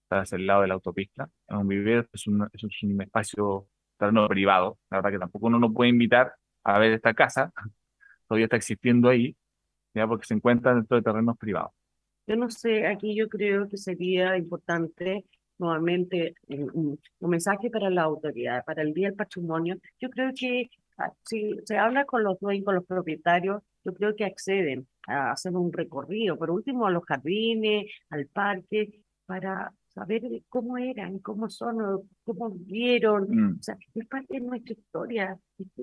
[0.03, 3.67] está hacia el lado de la autopista, es un vivero, es un, es un espacio
[3.97, 7.51] terreno privado, la verdad que tampoco uno no puede invitar a ver esta casa,
[8.27, 9.35] todavía está existiendo ahí,
[9.95, 11.71] ya porque se encuentra dentro de terrenos privados.
[12.27, 15.25] Yo no sé, aquí yo creo que sería importante
[15.59, 19.77] nuevamente un, un- mensaje para la autoridad, para el Día del Patrimonio.
[19.99, 24.15] Yo creo que ah, si se habla con los dueños, con los propietarios, yo creo
[24.15, 30.21] que acceden a hacer un recorrido, por último a los jardines, al parque, para saber
[30.49, 33.27] cómo eran, cómo son, cómo vivieron.
[33.29, 33.57] Mm.
[33.59, 35.39] O sea, es parte de nuestra historia,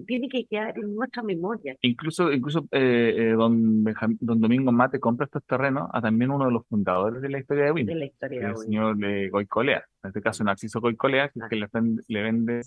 [0.07, 1.75] tiene que quedar en nuestra memoria.
[1.81, 6.45] Incluso, incluso eh, eh, don, Benjam- don Domingo Mate compra estos terrenos a también uno
[6.45, 9.31] de los fundadores de la historia de de Win, la historia de el señor eh,
[9.31, 11.69] Goicolea, en este caso Narciso Goicolea, que es que le,
[12.09, 12.61] le vende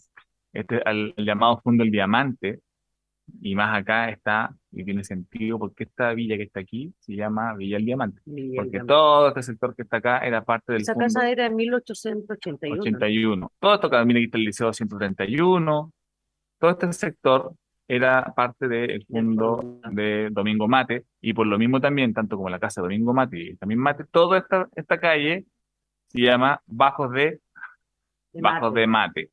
[0.52, 2.62] este, al, llamado Fondo El Diamante,
[3.42, 7.56] y más acá está, y tiene sentido, porque esta villa que está aquí se llama
[7.56, 8.22] Villa El Diamante,
[8.56, 11.56] porque todo este sector que está acá era parte del Esa Fondo casa era en
[11.56, 12.82] 1881.
[12.82, 13.52] 81.
[13.60, 15.92] Todo esto, acá, mira, aquí está el Liceo 131,
[16.60, 17.54] todo este sector
[17.88, 19.90] era parte del fondo fondo.
[19.92, 23.40] de Domingo Mate, y por lo mismo también, tanto como la casa de Domingo Mate
[23.40, 25.46] y también Mate, toda esta, esta calle
[26.08, 27.42] se llama Bajos de,
[28.34, 28.80] de Bajos Mate.
[28.80, 29.30] de Mate,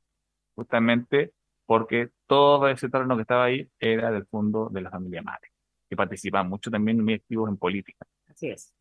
[0.55, 1.33] justamente
[1.67, 5.49] porque todo ese terreno que estaba ahí era del fondo de la familia Mate,
[5.89, 8.07] que participaban mucho también muy activos en política.
[8.27, 8.75] Así es.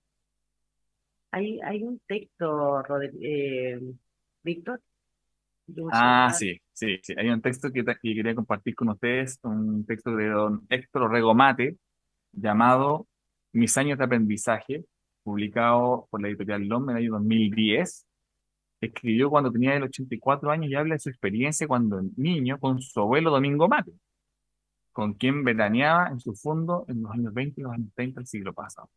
[1.32, 2.84] Hay, hay un texto,
[3.22, 3.80] eh,
[4.44, 4.82] Víctor.
[5.92, 7.14] Ah, sí, sí, sí.
[7.18, 11.34] Hay un texto que, que quería compartir con ustedes, un texto de don Héctor Orrego
[11.34, 11.78] Mate,
[12.34, 13.08] llamado
[13.54, 14.86] Mis años de aprendizaje,
[15.24, 18.08] publicado por la editorial LOM en el año 2010.
[18.82, 23.00] Escribió cuando tenía el 84 años y habla de su experiencia cuando niño con su
[23.00, 23.92] abuelo Domingo Mate,
[24.92, 28.28] con quien veraneaba en su fondo en los años 20 y los años 30 del
[28.28, 28.90] siglo pasado.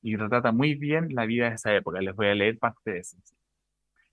[0.00, 2.00] Y retrata muy bien la vida de esa época.
[2.00, 3.16] Les voy a leer parte de eso.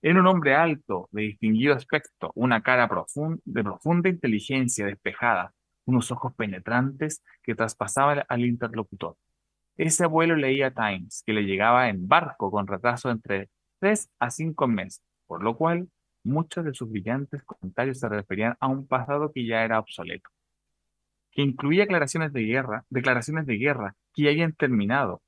[0.02, 5.52] Era un hombre alto, de distinguido aspecto, una cara profun- de profunda inteligencia despejada,
[5.84, 9.16] unos ojos penetrantes que traspasaban al interlocutor.
[9.76, 14.66] Ese abuelo leía Times, que le llegaba en barco con retraso entre tres a cinco
[14.68, 15.88] meses, por lo cual
[16.24, 20.28] muchos de sus brillantes comentarios se referían a un pasado que ya era obsoleto,
[21.30, 25.22] que incluía declaraciones de guerra, declaraciones de guerra que ya habían terminado,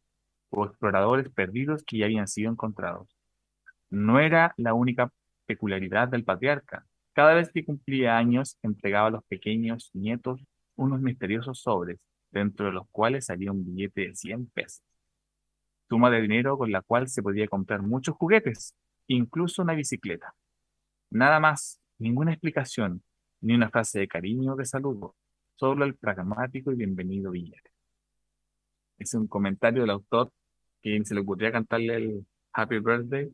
[0.51, 3.17] o exploradores perdidos que ya habían sido encontrados
[3.91, 5.13] no era la única
[5.47, 6.85] peculiaridad del patriarca.
[7.13, 10.43] Cada vez que cumplía años, entregaba a los pequeños nietos
[10.75, 12.01] unos misteriosos sobres,
[12.33, 14.83] dentro de los cuales salía un billete de 100 pesos.
[15.89, 18.75] Suma de dinero con la cual se podía comprar muchos juguetes,
[19.07, 20.35] incluso una bicicleta.
[21.11, 23.03] Nada más, ninguna explicación,
[23.41, 25.15] ni una frase de cariño o de saludo,
[25.57, 27.71] solo el pragmático y bienvenido billete.
[28.99, 30.33] Es un comentario del autor
[30.81, 33.33] que se le ocurría cantarle el Happy Birthday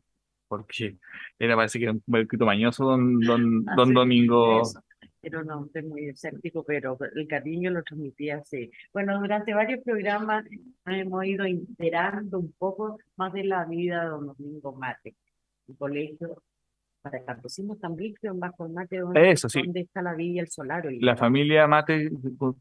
[0.48, 0.96] porque
[1.38, 4.62] era parece que era un poquito mañoso don, don, don Así Domingo.
[5.20, 8.70] Era un hombre muy escéptico, pero el cariño lo transmitía así.
[8.92, 10.44] Bueno, durante varios programas
[10.86, 15.16] hemos ido enterando un poco más de la vida de don Domingo Mate,
[15.68, 16.42] el colegio
[17.02, 20.42] para campesinos también, que en Bajo el Mate, donde, Eso sí, donde está la Villa
[20.42, 20.90] El Solario.
[20.90, 22.10] y la familia Mate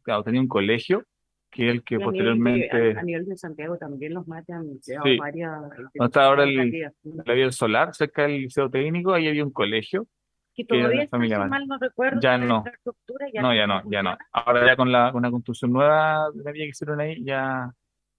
[0.03, 1.03] claro, tenía un colegio
[1.49, 4.13] que es el que y a nivel de- posteriormente a, a nivel de Santiago también
[4.13, 5.17] los Mate han creado Sí.
[5.17, 5.51] varias.
[5.61, 6.91] ¿Dónde está ahora el-
[7.25, 10.05] la vía del Solar, cerca del Liceo Técnico, ahí había un colegio.
[10.53, 12.57] Que todavía está, familia si mal no recuerdo, Ya no.
[12.57, 14.17] infraestructura No, ya no, ya no.
[14.31, 17.71] Ahora ya con la, con la construcción nueva de la vía que hicieron ahí, ya,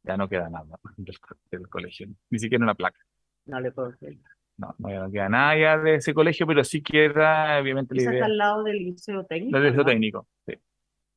[0.05, 1.17] ya no queda nada del,
[1.51, 2.99] del colegio, ni siquiera una placa.
[3.47, 4.19] No le puedo creer.
[4.59, 8.13] No, no, queda nada ya de ese colegio, pero sí queda, obviamente, la idea.
[8.13, 9.57] está al lado del liceo técnico.
[9.57, 9.89] Del liceo ¿no?
[9.89, 10.55] técnico, sí.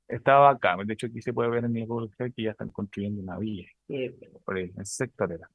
[0.08, 2.70] Estaba acá, de hecho aquí se puede ver en el Google Earth que ya están
[2.70, 4.14] construyendo una villa, Que-
[4.46, 5.50] por ahí, en ese sector era.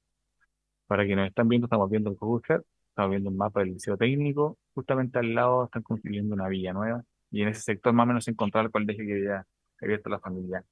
[0.88, 3.96] Para quienes nos están viendo, estamos viendo el Google estamos viendo un mapa del liceo
[3.96, 8.07] técnico, justamente al lado están construyendo una villa nueva, y en ese sector más o
[8.09, 9.46] menos se encontraba el colegio que había
[9.81, 10.64] abierto la familia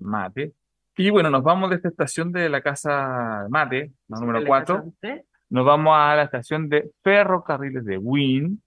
[0.00, 0.52] Mate.
[0.96, 4.76] Y bueno, nos vamos de esta estación de la casa Mate, la número ¿Le 4,
[4.76, 5.26] pasaste?
[5.50, 8.62] Nos vamos a la estación de ferrocarriles de Win.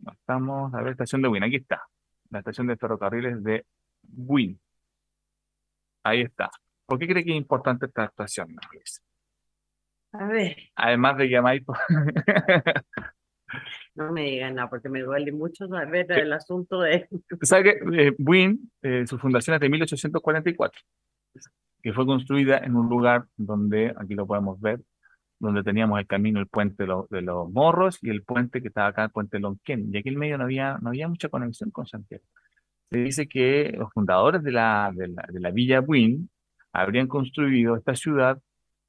[0.00, 1.82] No estamos, a ver, estación de Win, aquí está.
[2.30, 3.64] La estación de ferrocarriles de
[4.16, 4.60] Win.
[6.04, 6.50] Ahí está.
[6.86, 8.10] ¿Por qué cree que es importante esta
[8.72, 9.02] Luisa?
[10.12, 11.74] A ver, Además de que a Maipo,
[13.94, 17.08] No me digan nada, porque me duele mucho saber el asunto de...
[17.42, 20.80] ¿Sabe que eh, Buin, eh, su fundación es de 1844,
[21.82, 24.80] que fue construida en un lugar donde, aquí lo podemos ver,
[25.40, 29.04] donde teníamos el camino, el puente de, los- Morros y el puente que estaba acá,
[29.04, 29.88] el puente Lonquén.
[29.92, 32.24] Y aquí en medio no había, no había mucha conexión con Santiago.
[32.90, 36.30] Se dice que los fundadores de la, de la, de la Villa Buin
[36.72, 38.38] habrían construido esta ciudad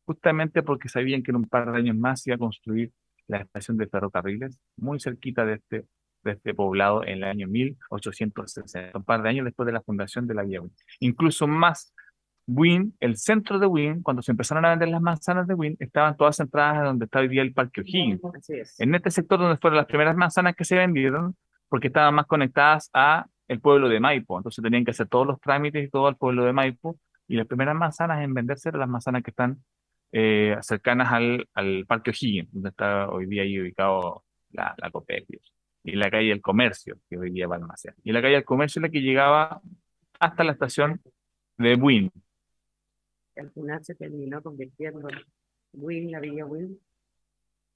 [0.06, 2.92] justamente porque sabían que en un par de años más se iba a construir
[3.28, 5.86] la estación de ferrocarriles muy cerquita de este,
[6.24, 10.26] de este poblado en el año 1860, un par de años después de la fundación
[10.28, 10.74] de la Villa Buin.
[11.00, 11.94] Incluso más,
[12.50, 16.18] Buin, el centro de Buin, cuando se empezaron a vender las manzanas de Buin, estaban
[16.18, 18.22] todas centradas en donde está hoy día el Parque O'Higgins.
[18.48, 18.80] Es.
[18.80, 21.36] En este sector donde fueron las primeras manzanas que se vendieron,
[21.70, 24.38] porque estaban más conectadas a el pueblo de Maipo.
[24.38, 26.98] Entonces tenían que hacer todos los trámites y todo al pueblo de Maipo.
[27.28, 29.64] Y las primeras manzanas en venderse eran las manzanas que están
[30.12, 35.26] eh, cercanas al, al Parque O'Higgins, donde está hoy día ahí ubicado la, la Copec,
[35.84, 37.94] y la calle del Comercio, que hoy día va al almacén.
[38.04, 39.62] Y la calle del Comercio es la que llegaba
[40.20, 41.02] hasta la estación
[41.58, 41.76] de
[43.40, 43.46] Buin.
[43.48, 45.08] Al final se terminó convirtiendo
[45.74, 46.80] Win, la Villa Win,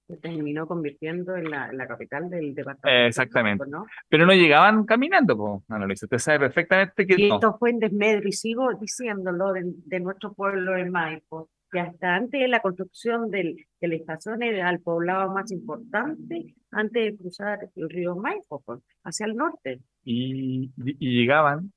[0.08, 3.08] se terminó convirtiendo en la, en la capital del departamento.
[3.08, 3.66] Exactamente.
[3.68, 3.86] ¿no?
[4.10, 6.06] Pero no llegaban caminando, po, Ana Luisa.
[6.06, 7.36] Usted sabe perfectamente que Y no.
[7.36, 12.16] esto fue en desmedro, y sigo diciéndolo, de, de nuestro pueblo de Maipo, que hasta
[12.16, 17.18] antes de la construcción del, de la estación era el poblado más importante, antes de
[17.18, 19.80] cruzar el río Maipo, pues, hacia el norte.
[20.04, 21.72] y, y llegaban,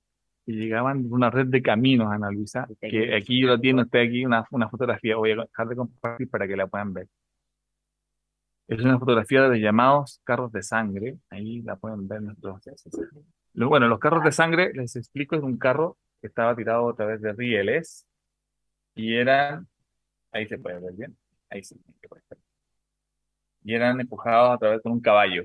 [0.46, 4.46] y llegaban una red de caminos, Ana Luisa, que aquí lo tiene usted aquí, una,
[4.52, 7.09] una fotografía, voy a dejar de compartir para que la puedan ver.
[8.68, 12.61] Es una fotografía de llamados carros de sangre, ahí la pueden ver nuestros...
[13.54, 17.20] Bueno, los carros de sangre, les explico, es un carro que estaba tirado a través
[17.20, 18.06] de rieles
[18.94, 19.66] y eran,
[20.32, 21.16] ahí se puede ver bien,
[21.50, 22.38] ahí sí, se puede ver.
[23.64, 25.42] Y eran empujados a través de un caballo.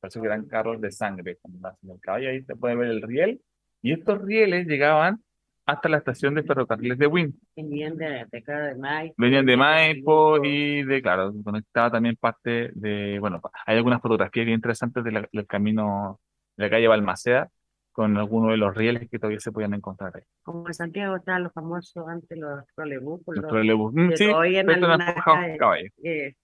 [0.00, 1.38] Por eso que eran carros de sangre.
[1.40, 3.40] Cuando el caballo, ahí se puede ver el riel.
[3.82, 5.20] Y estos rieles llegaban
[5.64, 7.40] hasta la estación de ferrocarriles de Win.
[7.56, 9.14] Venían de, de de Maipo.
[9.18, 14.56] Venían de Maipo y de, claro, conectaba también parte de, bueno, hay algunas fotografías bien
[14.56, 16.20] interesantes de la- del camino
[16.56, 17.48] de la calle Balmaceda
[17.90, 20.22] con algunos de los rieles que todavía se podían encontrar ahí.
[20.42, 23.94] Como en Santiago estaban los famosos antes los trolebús, Los trolebús.
[24.14, 25.90] Sí, en caballos.
[26.04, 26.34] eh,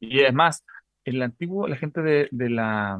[0.00, 0.64] Y es más,
[1.04, 2.98] el antiguo, la gente de, de la,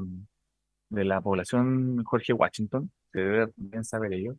[0.88, 4.36] de la población Jorge Washington, que debe bien saber ello,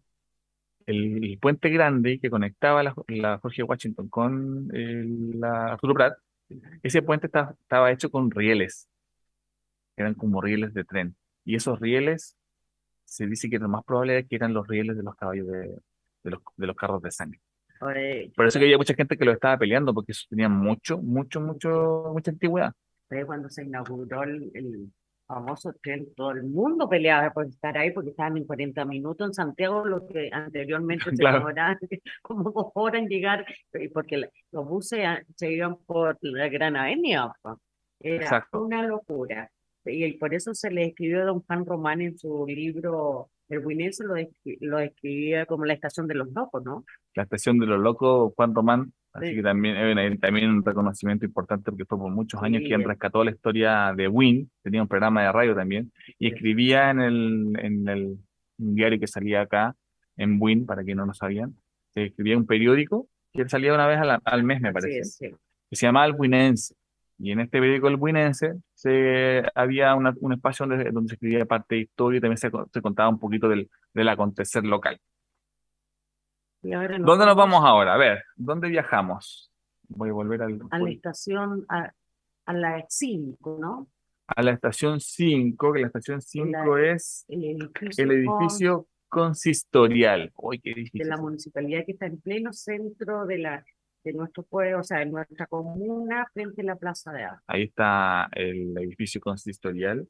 [0.85, 6.17] el, el puente grande que conectaba la, la Jorge Washington con el- la Arturo Prat,
[6.83, 8.89] ese puente estaba, estaba hecho con rieles,
[9.95, 11.15] eran como rieles de tren.
[11.45, 12.37] Y esos rieles,
[13.05, 15.59] se dice que lo más probable es que eran los rieles de los caballos de,
[16.23, 17.41] de los, de los carros de sangre.
[17.95, 20.97] eh, Por eso que había mucha gente que lo estaba peleando, porque eso tenía mucho,
[20.99, 22.73] mucho, mucho, mucha antigüedad.
[23.07, 24.91] fue cuando se inauguró el, el
[25.33, 29.33] famoso tren, todo el mundo peleaba por estar ahí porque estaban en 40 minutos en
[29.33, 31.37] Santiago, lo que anteriormente se Claro.
[31.39, 31.77] demoraban
[32.21, 33.45] como dos horas en llegar,
[33.93, 34.99] porque los buses
[35.35, 37.33] se iban por la Gran Avenida.
[37.99, 38.63] Era Exacto.
[38.65, 39.49] una locura.
[39.85, 44.03] Y por eso se le escribió a don Juan Román en su libro, el Winense
[44.03, 46.83] lo, descri- lo describía como la estación de los locos, ¿no?
[47.15, 49.35] la estación de los locos, Juan Román, así Sí.
[49.35, 52.67] que también una- también un reconocimiento importante porque fue por muchos años Sí.
[52.67, 57.01] quien rescató la historia de Win, tenía un programa de radio también, y escribía en
[57.01, 58.17] el, en el
[58.57, 59.75] diario que salía acá,
[60.17, 61.55] en Win, para quienes no lo sabían,
[61.93, 65.29] se escribía un periódico que salía una vez al, al mes, me parece, sí.
[65.69, 66.75] que se llamaba El Winense.
[67.17, 71.45] Y en este periódico El Winense se, había una- un espacio donde, donde se escribía
[71.45, 74.97] parte de historia y también se, se contaba un poquito del, del acontecer local.
[76.63, 77.93] Y ahora nos ¿Dónde nos vamos ahora?
[77.93, 79.51] A ver, ¿dónde viajamos?
[79.87, 81.91] Voy a volver al, a la estación, a,
[82.45, 83.87] a la 5, ¿no?
[84.33, 90.31] a la estación 5, que la estación 5 es El edificio, el con- edificio consistorial.
[90.37, 91.09] Uy, qué de difícil.
[91.09, 93.65] la municipalidad que está en pleno centro de la
[94.03, 97.43] de nuestro pueblo, o sea, de nuestra comuna, frente a la Plaza de Armas.
[97.45, 100.07] Ahí está el edificio consistorial,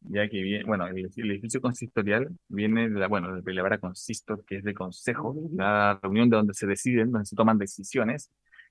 [0.00, 3.78] ya que viene, bueno, el, el edificio consistorial viene de la, bueno, de la palabra
[3.78, 8.30] consistor, que es de consejo, la reunión de donde se deciden, donde se toman decisiones.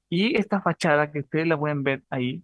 [0.09, 2.43] Y esta fachada que ustedes la pueden ver ahí,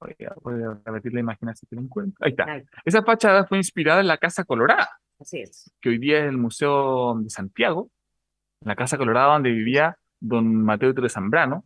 [0.00, 2.24] voy a, voy a repetir la imagen así que la encuentro.
[2.24, 2.62] Ahí está.
[2.84, 5.72] Esa fachada fue inspirada en la Casa Colorada, Así es.
[5.80, 7.90] que hoy día es el Museo de Santiago,
[8.60, 11.64] la Casa Colorada donde vivía don Mateo de Zambrano.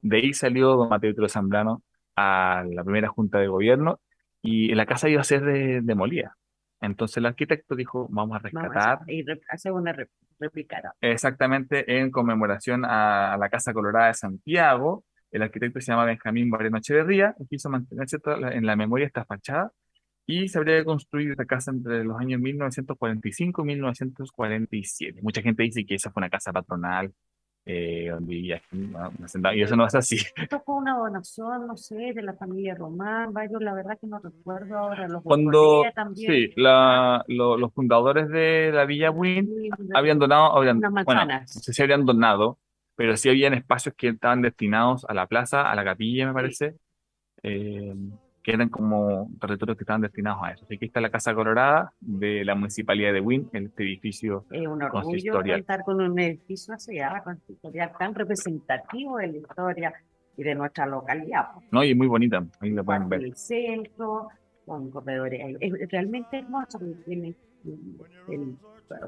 [0.00, 1.82] De ahí salió don Mateo de Zambrano
[2.14, 4.00] a la primera junta de gobierno
[4.46, 6.36] y la casa iba a ser de- demolida.
[6.80, 10.92] Entonces el arquitecto dijo, vamos a Vamos a rescatar y hacer una re- réplica.
[11.00, 16.50] exactamente en conmemoración a, a la Casa Colorada de Santiago El arquitecto se llama Benjamín
[16.50, 18.18] Bareno Echeverría, y quiso mantenerse
[18.52, 19.70] en la memoria esta fachada
[20.26, 25.20] y se habría construido esta casa entre los años 1945 y 1947.
[25.22, 27.12] Mucha gente dice que esa fue una casa patronal,
[27.68, 28.62] eh, vivía
[29.52, 30.16] y eso no es así.
[30.36, 34.20] Esto fue una donación, no sé, de la familia Román, yo la verdad que no
[34.20, 35.08] recuerdo ahora.
[35.08, 35.82] Los Cuando,
[36.14, 39.50] sí, la, los fundadores de la Villa Wynn
[39.94, 42.58] habían donado, habían, bueno, no sé si habrían donado,
[42.94, 46.76] pero sí habían espacios que estaban destinados a la plaza, a la capilla, me parece.
[47.42, 47.94] Eh,
[48.46, 50.64] que eran como territorios que estaban destinados a eso.
[50.66, 54.80] Así que está la Casa Colorada de la Municipalidad de Wynn, este edificio Es un
[54.84, 59.94] orgullo contar con un edificio así, consistorial tan representativo de la historia
[60.36, 61.46] y de nuestra localidad.
[61.72, 63.24] No, y muy bonita, ahí la pueden ver.
[63.24, 64.28] El centro,
[64.64, 67.34] con corredores, es realmente hermoso, tiene
[68.28, 68.56] el,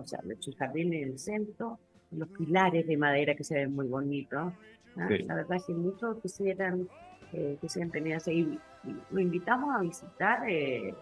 [0.01, 1.79] o sea, el jardín en el centro,
[2.11, 4.53] los pilares de madera que se ven muy bonitos.
[4.97, 5.09] ¿ah?
[5.27, 6.89] La verdad es que muchos quisieran
[7.33, 8.59] eh, que siempre tenía Y,
[9.11, 10.95] lo invitamos a visitar eh,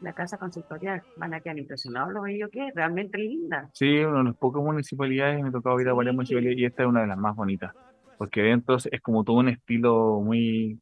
[0.00, 1.02] la casa consultorial.
[1.16, 3.70] Van a quedar impresionados lo bello que es, realmente linda.
[3.72, 6.88] Sí, una de las pocas municipalidades, me tocado ir a varias municipalidades y esta es
[6.88, 7.72] una de las más bonitas.
[8.18, 10.78] Porque dentro es como todo un estilo muy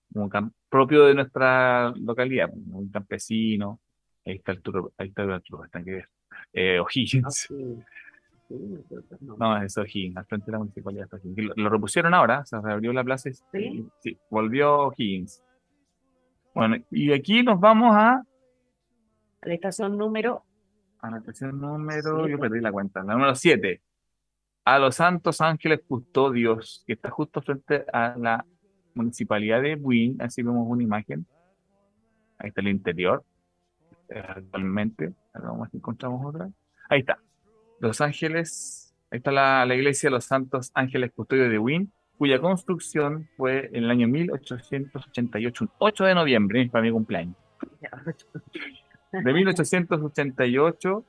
[0.69, 3.81] propio de nuestra localidad, muy campesino.
[4.27, 6.09] Ahí está el tour, ahí está el tour, están que ver.
[6.53, 7.49] Eh, O'Higgins.
[9.39, 11.57] No, es O'Higgins, al frente de la municipalidad de O'Higgins.
[11.57, 13.35] Lo, repusieron ahora, se reabrió la plaza y
[14.01, 14.19] ¿Sí?
[14.31, 15.43] volvió O'Higgins.
[16.55, 18.23] Bueno, y aquí nos vamos a...
[19.43, 20.45] la estación número...
[21.01, 22.29] A la estación número...
[22.29, 23.03] Yo perdí la cuenta.
[23.03, 23.81] La número 7.
[24.65, 28.47] A los Santos Ángeles Custodios, que está justo frente a la
[28.95, 30.21] municipalidad de Buin.
[30.21, 31.27] Así vemos una imagen.
[32.39, 33.25] Ahí está el interior.
[34.11, 35.13] Actualmente.
[35.35, 36.51] Vamos a ver si encontramos otra.
[36.89, 37.19] Ahí está.
[37.83, 42.41] Los Ángeles, ahí está la, la iglesia de los Santos Ángeles Custodios de Wynn, cuya
[42.41, 47.35] construcción fue en el año 1888, 8 de noviembre, para mi cumpleaños.
[49.11, 51.05] De 1888,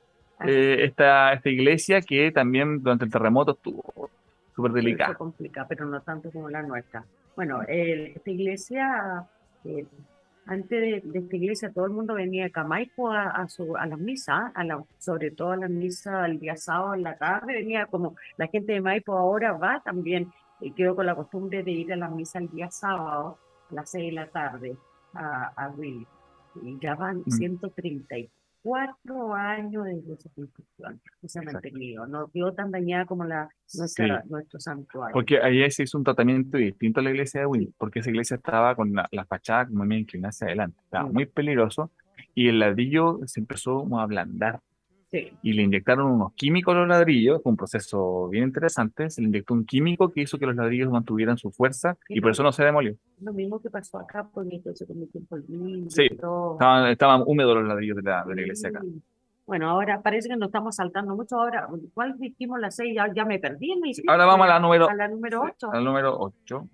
[0.46, 4.10] eh, esta, esta iglesia que también durante el terremoto estuvo
[4.56, 5.14] súper delicada.
[5.14, 7.04] complicada, pero no tanto como la nuestra.
[7.36, 9.24] Bueno, esta iglesia
[9.64, 9.86] eh,
[10.46, 13.98] antes de, esta iglesia todo el mundo venía a Camaipo a, a, su, a las
[13.98, 17.86] misas, a la, sobre todo a las misas el día sábado en la tarde, venía
[17.86, 21.92] como la gente de Maipo ahora va también, y quedó con la costumbre de ir
[21.92, 23.38] a la misa el día sábado
[23.70, 24.76] a las seis de la tarde
[25.12, 26.06] a, a Willy.
[26.62, 27.30] Y ya van mm.
[27.30, 32.06] 134 cuatro años desde su construcción que se ha mantenido.
[32.06, 33.46] No quedó tan dañada como la,
[33.76, 35.12] nuestra, nuestro santuario.
[35.12, 38.36] Porque ahí se hizo un tratamiento distinto a la iglesia de Will, porque esa iglesia
[38.36, 40.78] estaba con la, fachada como muy inclinada hacia adelante.
[40.82, 41.12] Estaba mm.
[41.12, 41.90] muy peligroso
[42.34, 44.60] y el ladrillo se empezó a ablandar.
[45.42, 49.10] Y le inyectaron unos químicos a los ladrillos, fue un proceso bien interesante.
[49.10, 52.30] Se le inyectó un químico que hizo que los ladrillos mantuvieran su fuerza y por
[52.30, 52.94] eso no se demolió.
[53.20, 55.90] Lo mismo que pasó acá, porque se convirtió en polvillo.
[55.90, 58.80] Sí, estaban, estaban, húmedos los ladrillos de la, de la iglesia acá.
[59.46, 61.38] Bueno, ahora parece que nos estamos saltando mucho.
[61.38, 62.94] Ahora, ¿cuál dijimos la seis?
[62.94, 63.74] Ya, ya me perdí.
[64.06, 65.70] ahora vamos a la número, a la número 8.
[65.70, 66.68] A la número 8.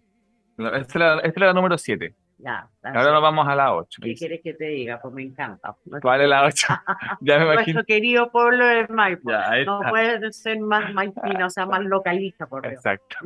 [0.75, 2.15] Esta es la, número 7.
[2.43, 4.01] Ya, Ahora nos vamos a la 8.
[4.03, 4.99] ¿Qué quieres que te diga?
[5.01, 5.77] Pues me encanta.
[6.01, 6.67] ¿Cuál es la 8?
[7.21, 7.75] ya me imagino.
[7.75, 9.31] Nuestro querido pueblo de Maipo.
[9.67, 12.75] no puede ser más maipino, o sea, más localista, por Dios.
[12.75, 13.17] Exacto.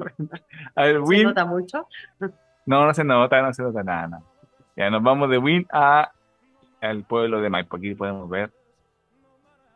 [0.75, 1.87] A ver, ¿Se nota mucho?
[2.67, 4.21] no, no se nota, no se nota nada.
[4.77, 6.11] Ya nos vamos de Win a
[6.81, 7.77] el pueblo de Maipo.
[7.77, 8.51] Aquí podemos ver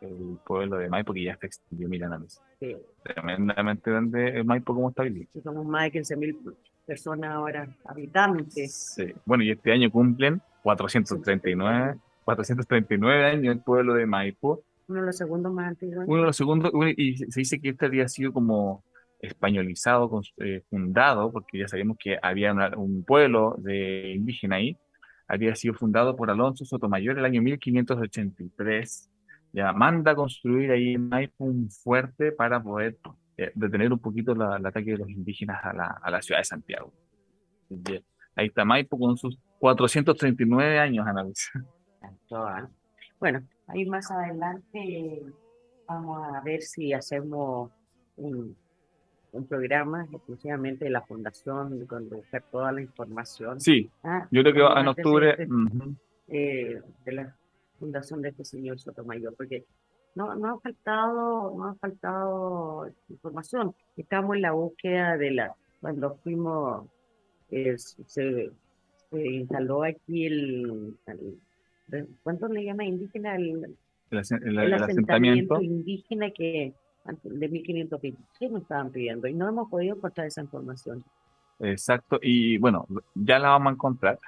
[0.01, 2.21] el pueblo de Maipo que ya está extendido, miren a
[2.61, 2.77] Sí.
[3.05, 5.31] Tremendamente grande Maipo como está viviendo.
[5.43, 6.57] somos más de 15.000
[6.89, 8.95] personas ahora, habitantes.
[8.97, 9.13] Sí.
[9.27, 14.65] Bueno, y este año cumplen 439, 439 años el pueblo de Maipo.
[14.89, 16.07] Uno de los segundos más antiguos.
[16.09, 18.83] Uno de los segundos, y se dice que este había sido como
[19.21, 24.79] españolizado, eh, fundado, porque ya sabemos que había un pueblo de indígena ahí,
[25.27, 29.11] había sido fundado por Alonso Sotomayor el año 1583.
[29.53, 32.97] Ya manda construir ahí en Maipo un fuerte para poder
[33.39, 36.41] eh, detener un poquito la, el ataque de los indígenas a la, a la ciudad
[36.41, 36.93] de Santiago.
[38.35, 41.65] Ahí está Maipo con sus 439 años, Analisa.
[43.21, 45.23] Bueno, ahí más adelante
[45.87, 47.71] vamos a ver si hacemos
[48.17, 48.57] un,
[49.33, 53.61] un programa exclusivamente de la fundación, con buscar toda la información.
[53.61, 55.49] Sí, ah, yo creo que en octubre.
[56.31, 57.35] Eh, de la
[57.79, 59.65] fundación de este señor Sotomayor, porque
[60.19, 63.73] no, no ha faltado, no ha faltado información.
[63.97, 66.87] Estamos en la búsqueda de la, cuando fuimos,
[67.49, 68.51] se,
[69.13, 70.97] instaló aquí el,
[72.25, 73.37] ¿cuánto le llama indígena?
[73.37, 73.77] El,
[74.11, 76.75] el, asentamiento, indígena que
[77.23, 81.05] de 1520 nos estaban pidiendo y no hemos podido encontrar esa información.
[81.61, 84.19] Exacto, y bueno, ya la vamos a encontrar.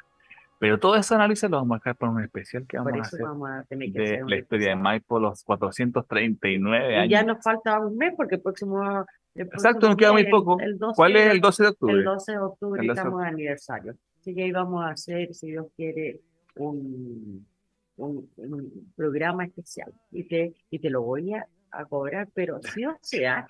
[0.61, 3.09] Pero todo ese análisis lo vamos a dejar para un especial que Por vamos a
[3.09, 4.83] hacer vamos a tener que de hacer la historia de especial.
[4.83, 7.11] Maipo, los 439 Y años.
[7.11, 8.83] ya nos falta un mes porque el próximo,
[9.35, 10.61] el Exacto, próximo nos queda muy poco.
[10.61, 11.95] El 12, ¿Cuál es el 12 de octubre?
[11.95, 13.95] el 12 de octubre El 12 de estamos de aniversario.
[14.21, 16.21] Así que ahí vamos a hacer, si Dios quiere,
[16.57, 17.47] un,
[17.97, 19.91] un, un programa especial.
[20.13, 23.47] Y te, y te lo voy a, a cobrar, pero sí o sea,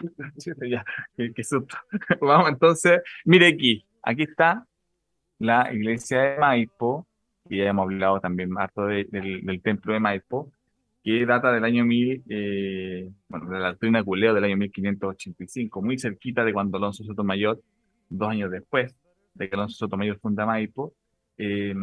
[0.68, 0.84] ya,
[1.16, 1.76] qué, qué susto.
[2.20, 4.64] Vamos entonces, mire aquí, aquí está
[5.40, 7.06] la iglesia de Maipo,
[7.48, 10.52] y ya hemos hablado también harto de- del, del templo de Maipo,
[11.02, 15.98] que data del año 1000, eh, bueno, de la doctrina Culeo del año 1585, muy
[15.98, 17.60] cerquita de cuando Alonso Sotomayor,
[18.08, 18.94] dos años después
[19.34, 20.94] de que Alonso Sotomayor funda Maipo,
[21.38, 21.74] eh,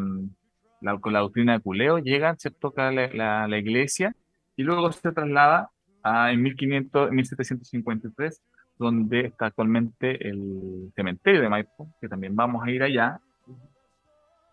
[0.82, 4.16] la- con la doctrina de Culeo llega, se toca la, la, la iglesia
[4.56, 5.70] y luego se traslada
[6.04, 8.42] a, en 1500, 1753,
[8.80, 13.20] donde está actualmente el cementerio de Maipo, que también vamos a ir allá.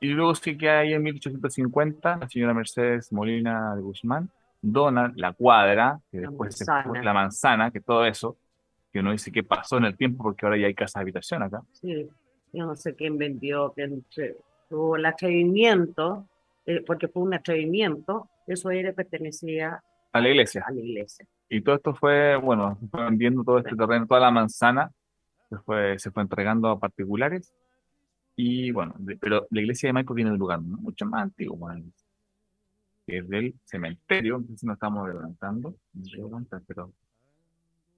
[0.05, 4.29] Y luego sí que hay en 1850, la señora Mercedes Molina de Guzmán
[4.61, 6.89] dona la cuadra, que La después se manzana.
[6.89, 8.37] fue- la manzana, que todo eso,
[8.93, 11.43] que uno dice que pasó en el tiempo porque ahora ya hay casas de habitación
[11.43, 11.63] acá.
[11.73, 12.07] sí,
[12.53, 14.37] yo no sé quién vendió, quién se-
[14.69, 16.27] tuvo el atrevimiento,
[16.67, 19.83] eh, porque fue un atrevimiento, eso era pertenecía
[20.13, 20.65] A la iglesia.
[20.67, 21.27] a la iglesia.
[21.49, 24.91] Y todo esto fue, bueno, se fue vendiendo todo este terreno, toda la manzana,
[25.51, 27.53] se fue, se fue entregando a particulares.
[28.37, 31.57] Y bueno, de- pero la iglesia de Maipo viene de un lugar mucho más antiguo,
[31.57, 31.85] bueno,
[33.07, 36.93] que es del cementerio, entonces no estamos adelantando, no sé adelantar, pero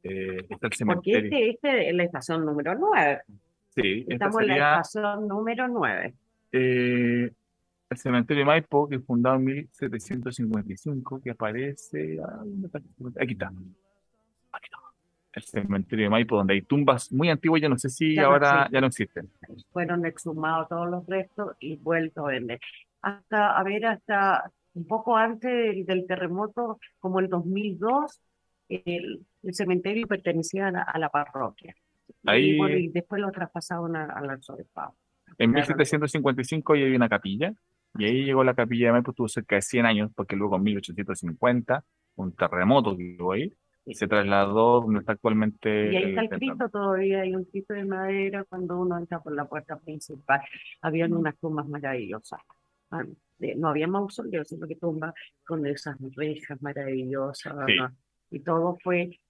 [0.02, 1.24] eh, está el Porque cementerio.
[1.24, 3.22] este, este es la estación número 9.
[3.74, 6.14] Sí, esta Estamos en la sería estación número 9.
[6.52, 7.30] eh,
[7.88, 12.18] el cementerio de Maipo, que es fundado en 1755, que aparece.
[12.20, 12.78] ah, ¿dónde está?
[13.22, 13.46] Aquí está.
[13.46, 14.78] Aquí está.
[15.36, 18.28] El cementerio de Maipo, donde hay tumbas muy antiguas, yo no sé si Ya no
[18.28, 18.72] ahora existen.
[18.72, 19.30] ya no existen.
[19.70, 22.58] Fueron exhumados todos los restos y vueltos a vender.
[23.02, 28.18] Hasta, a ver, hasta un poco antes del, del terremoto, como el 2002,
[28.70, 31.74] el, el cementerio pertenecía a la, a la parroquia.
[32.22, 34.94] Y, Ahí- bueno, y después lo traspasaron a- al arzobispado.
[35.38, 35.66] En Claro.
[35.66, 37.52] 1755 ya había una capilla,
[37.98, 40.62] y ahí llegó la capilla de Maipo, estuvo cerca de 100 años, porque luego en
[40.62, 41.84] 1850,
[42.16, 43.52] un terremoto que hubo ahí,
[43.86, 46.38] y se trasladó donde está actualmente Y ahí está el templo.
[46.56, 50.40] Cristo todavía, hay un Cristo de madera cuando uno entra por la puerta principal.
[50.82, 52.40] Habían unas tumbas maravillosas.
[52.90, 53.04] Ah,
[53.38, 55.14] de- No había mausoleos, sino que tumbas
[55.46, 57.54] con esas rejas maravillosas.
[57.66, 57.76] Sí.
[57.78, 57.90] ¿no?
[58.30, 59.20] Y todo fue,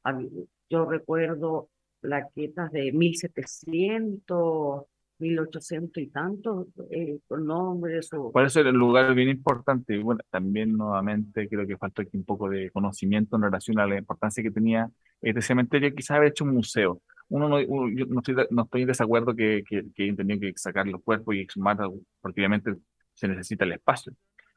[0.70, 1.68] yo recuerdo
[2.00, 4.84] plaquetas de 1700,
[5.18, 8.30] 1800 y tanto, eh, con nombres o...
[8.32, 9.94] Por eso un lugar bien importante.
[9.94, 13.86] Y bueno, también nuevamente creo que faltó aquí un poco de conocimiento en relación a
[13.86, 14.88] la importancia que tenía
[15.22, 17.00] este cementerio, quizás haber hecho un museo.
[17.28, 20.52] Uno no, uno- yo no estoy, no estoy en desacuerdo que, que, que tenido que
[20.56, 21.76] sacar los cuerpos y exhumar,
[22.20, 22.74] porque obviamente
[23.14, 24.12] se necesita el espacio.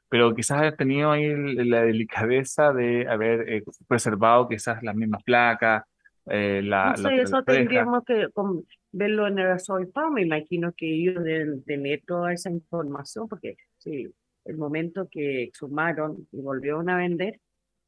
[0.09, 5.23] Pero quizás haber tenido ahí el- la delicadeza de haber eh, preservado quizás las mismas
[5.23, 5.83] placas,
[6.29, 8.27] eh, la, No la- sé, la eso tendríamos que
[8.91, 10.11] verlo en el arzobispado.
[10.11, 14.11] Me imagino que ellos deben tener toda esa información, porque sí,
[14.45, 17.39] el momento que exhumaron y volvieron a vender,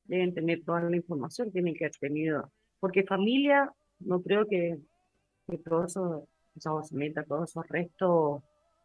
[0.05, 4.77] deben tener toda la información, tienen que haber tenido, porque familia, no creo que,
[5.47, 8.41] que todo eso, esa osamenta, todos esos restos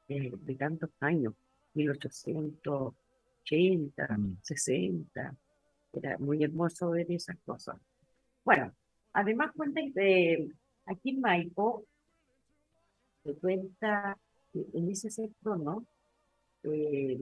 [0.09, 1.35] de tantos años,
[1.75, 4.37] 1880, Mm.
[4.43, 5.35] 60,
[5.93, 7.77] era muy hermoso ver esas cosas.
[8.45, 8.73] Bueno,
[9.17, 10.49] además cuentan que
[10.85, 11.85] aquí en Maipo
[13.25, 14.17] se cuenta
[14.55, 15.85] en ese sector, ¿no?
[16.63, 17.19] Eh,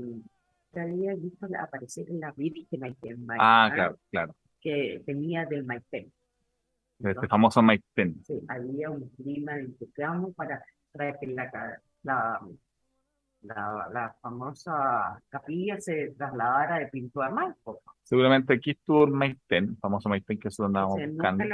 [0.74, 2.66] había visto aparecer la Virgen
[3.02, 4.36] en Maipo, Ah, claro, claro.
[4.60, 6.12] que venía del Maipén.
[6.98, 7.60] De este famoso
[7.94, 8.22] Ten.
[8.24, 12.40] sí, había un clima de entusiasmo para traer la, la,
[13.44, 17.80] la, la famosa capilla se trasladara de Pinto a Maipo.
[18.02, 21.44] Seguramente aquí estuvo el el famoso Ten que es donde buscando.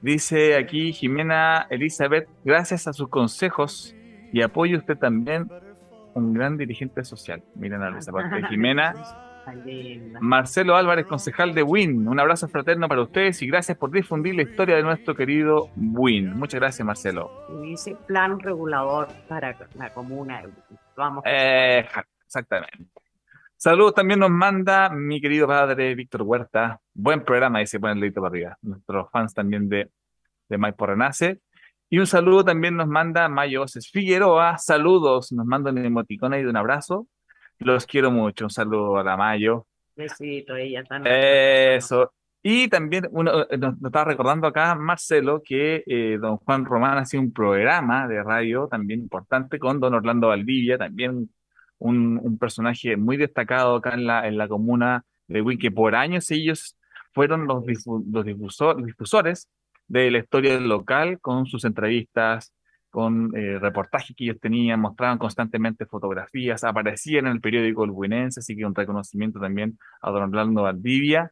[0.00, 3.94] Dice aquí Jimena Elizabeth, gracias a sus consejos
[4.32, 5.48] y apoyo usted también
[6.14, 7.42] un gran dirigente social.
[7.54, 8.94] Miren a Luisa, aparte de Jimena.
[10.20, 12.08] Marcelo Álvarez, concejal de WIN.
[12.08, 16.34] Un abrazo fraterno para ustedes y gracias por difundir la historia de nuestro querido WIN.
[16.36, 17.30] Muchas gracias, Marcelo.
[17.50, 20.42] Y dice plan regulador para la comuna.
[20.96, 21.24] Vamos.
[21.26, 21.86] Eh,
[22.24, 22.86] exactamente.
[23.56, 26.80] Saludos también nos manda mi querido padre Víctor Huerta.
[26.92, 28.58] Buen programa, dice, pone el dedito para arriba.
[28.62, 29.90] Nuestros fans también de,
[30.48, 31.40] de Maipo Renace.
[31.94, 34.58] Y un saludo también nos manda Mayo Oces Figueroa.
[34.58, 37.06] Saludos, nos manda un emoticón ahí de un abrazo.
[37.60, 38.46] Los quiero mucho.
[38.46, 39.68] Un saludo a la Mayo.
[39.94, 42.12] Besito, ella tan Eso.
[42.42, 46.98] Y también uno, eh, nos, nos estaba recordando acá Marcelo que eh, don Juan Román
[46.98, 51.30] hacía un programa de radio también importante con don Orlando Valdivia, también
[51.78, 55.94] un, un personaje muy destacado acá en la, en la comuna de Win, que por
[55.94, 56.76] años ellos
[57.12, 59.48] fueron los, difu- los, difuso- difusores
[59.86, 62.52] de la historia del local con sus entrevistas,
[62.90, 68.40] con eh, reportajes que ellos tenían, mostraban constantemente fotografías, aparecían en el periódico El Buenense,
[68.40, 71.30] así que un reconocimiento también a don Orlando Valdivia.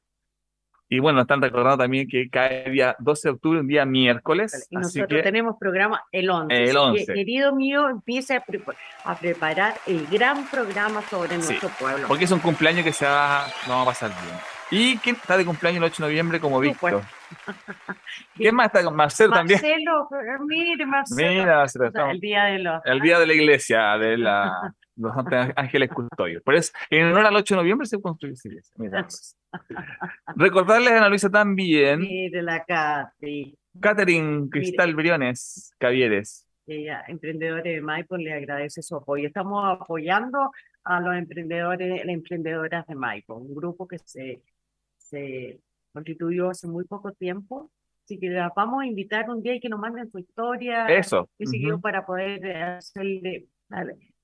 [0.88, 4.52] Y bueno, están recordando también que cae el día 12 de octubre, un día miércoles.
[4.70, 6.54] Y así nosotros que tenemos programa el 11.
[6.54, 7.14] El Así que, 11.
[7.14, 8.74] querido mío, empiece a, prepa-
[9.04, 12.08] a preparar el gran programa sobre Sí, nuestro pueblo.
[12.08, 14.36] porque es un cumpleaños que se va, vamos a pasar bien.
[14.74, 17.02] ¿Y quién está de cumpleaños el 8 de noviembre como Víctor?
[18.34, 19.60] ¿Quién más está con Marcelo también?
[19.60, 20.08] Marcelo,
[20.46, 21.30] mire, Marcelo.
[21.30, 22.80] Mira, Marcelo, O sea, estamos- el día de los.
[22.86, 25.12] el día de la iglesia, de la, los
[25.56, 26.42] ángeles custodios.
[26.42, 28.74] Por eso, en honor al 8 de noviembre se construye esa iglesia.
[28.78, 29.06] Mira.
[30.36, 36.46] Recordarles a Ana Luisa también, Mire la Katy, Catherine Cristal Briones Cavieres.
[36.66, 39.26] ella, emprendedores de Maipo, le agradece su apoyo.
[39.26, 40.50] Estamos apoyando
[40.84, 44.40] a los emprendedores, las emprendedoras de Maipo, un grupo que se,
[45.12, 45.60] se
[45.92, 47.70] constituyó hace muy poco tiempo.
[48.04, 51.28] Así que las vamos a invitar un día y que nos manden su historia, Eso.
[51.38, 51.80] sé yo, ujú.
[51.82, 53.46] para poder hacerle,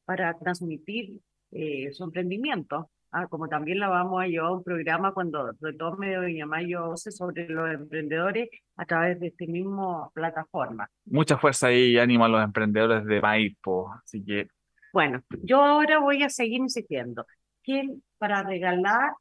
[0.05, 1.21] para transmitir
[1.53, 2.91] eh, su emprendimiento.
[3.11, 7.11] Ah, como también la vamos a llevar a un programa cuando retome Doña Mayo Ose
[7.11, 10.91] sobre los emprendedores a través de esta misma plataforma.
[11.07, 13.91] Mucha fuerza ahí y ánimo a los emprendedores de Maipo.
[14.05, 14.49] Así que
[14.93, 17.25] Bueno, yo ahora voy a seguir insistiendo.
[17.63, 19.13] ¿Quién para regalar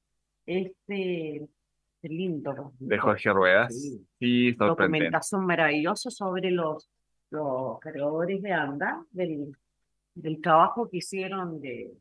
[0.46, 1.50] este, este
[2.04, 3.74] lindo de Jorge Ruedas.
[3.74, 4.06] Sí.
[4.20, 5.06] Sí, sorprendente.
[5.06, 6.90] documentación maravillosa sobre los,
[7.30, 9.52] los cargadores de anda, del,
[10.14, 11.92] del trabajo que hicieron de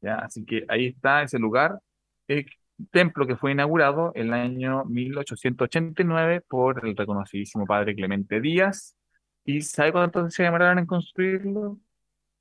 [0.00, 0.16] ¿ya?
[0.16, 1.78] Así que ahí está ese lugar,
[2.26, 2.44] el
[2.90, 8.96] templo que fue inaugurado en el año 1889 por el reconocidísimo padre Clemente Díaz.
[9.44, 11.78] ¿Y sabe cuánto se demoraron en construirlo?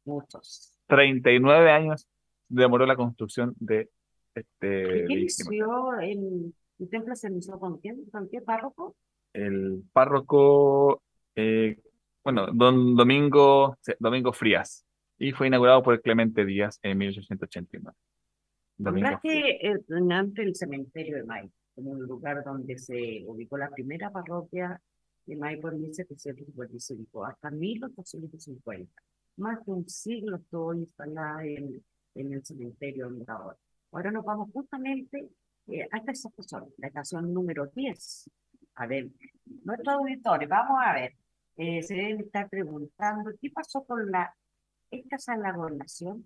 [0.05, 0.75] Muchos.
[0.87, 2.07] 39 años
[2.47, 3.89] demoró la construcción de
[4.33, 5.91] este ¿Y qué inició
[6.79, 8.05] el, el templo se inició con quién?
[8.11, 8.95] ¿Con qué párroco?
[9.33, 11.03] El párroco,
[11.35, 11.77] eh,
[12.23, 14.85] bueno, don Domingo, Domingo Frías,
[15.17, 17.95] y fue inaugurado por Clemente Díaz en 1889.
[18.77, 19.09] Domingo.
[19.09, 19.79] Nombraste eh,
[20.11, 24.81] antes el cementerio de Maipo, como un lugar donde se ubicó la primera parroquia
[25.25, 28.91] de Maipo en 1755 hasta 1850.
[29.37, 31.83] Más de un siglo estuvo instalada en,
[32.15, 33.57] en el cementerio está ahora.
[33.91, 35.29] Ahora nos vamos justamente
[35.71, 38.29] eh, hasta esa persona, la estación número 10.
[38.75, 39.07] A ver,
[39.63, 41.15] nuestros auditores, vamos a ver,
[41.57, 44.33] eh, se deben estar preguntando qué pasó con la
[44.91, 46.25] ¿Es casa de la gobernación?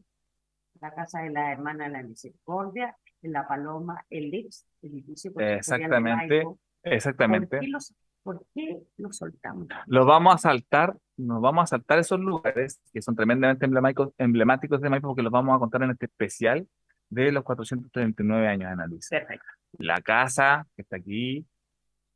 [0.79, 5.49] La casa de la hermana de la misericordia, en la Paloma, el ex edificio consistorial
[5.51, 6.59] de Exactamente, Maipo.
[6.81, 7.59] ¿Por exactamente.
[7.59, 9.67] qué los, por qué los soltamos?
[9.85, 14.81] Los vamos a saltar, nos vamos a saltar esos lugares que son tremendamente emblemáticos, emblemáticos
[14.81, 16.67] de Maipo porque los vamos a contar en este especial
[17.13, 19.17] de los 439 años de Ana Luisa.
[19.19, 19.45] Perfecto.
[19.79, 21.45] La casa que está aquí,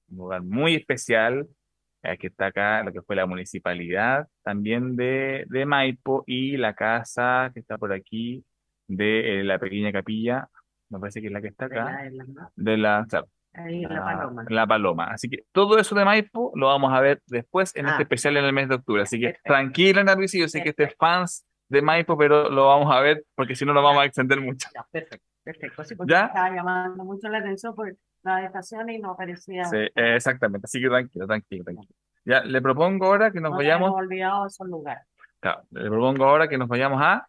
[0.10, 1.48] un lugar muy especial,
[2.04, 6.74] eh, que está acá, lo que fue la municipalidad también de, de Maipo, y la
[6.74, 8.44] casa que está por aquí,
[8.88, 10.48] de eh, la pequeña capilla,
[10.90, 13.28] me parece que es la que está De la, acá, de la- de la, claro,
[13.54, 14.46] ahí la paloma.
[14.50, 15.06] la Paloma.
[15.12, 18.04] Así que todo eso de Maipo lo vamos a ver después en este Ah.
[18.04, 19.02] especial en el mes de octubre.
[19.02, 19.48] Así que Perfecto.
[19.50, 23.26] tranquila, Narvisi, yo sé que este es fans de Maipo, pero lo vamos a ver
[23.36, 24.68] porque si no nos vamos a extender mucho.
[24.74, 25.84] Ya, perfecto, perfecto.
[25.84, 26.26] Sí, porque ¿Ya?
[26.28, 29.66] estaba llamando mucho la atención por las estaciones y no aparecía.
[29.66, 30.66] Sí, eh, exactamente.
[30.66, 31.94] Así que tranquilo, tranquilo, tranquilo.
[32.26, 35.04] Ya, le propongo ahora que nos no vayamos, hemos olvidado esos lugares.
[35.40, 37.28] claro, le propongo ahora que nos vayamos a,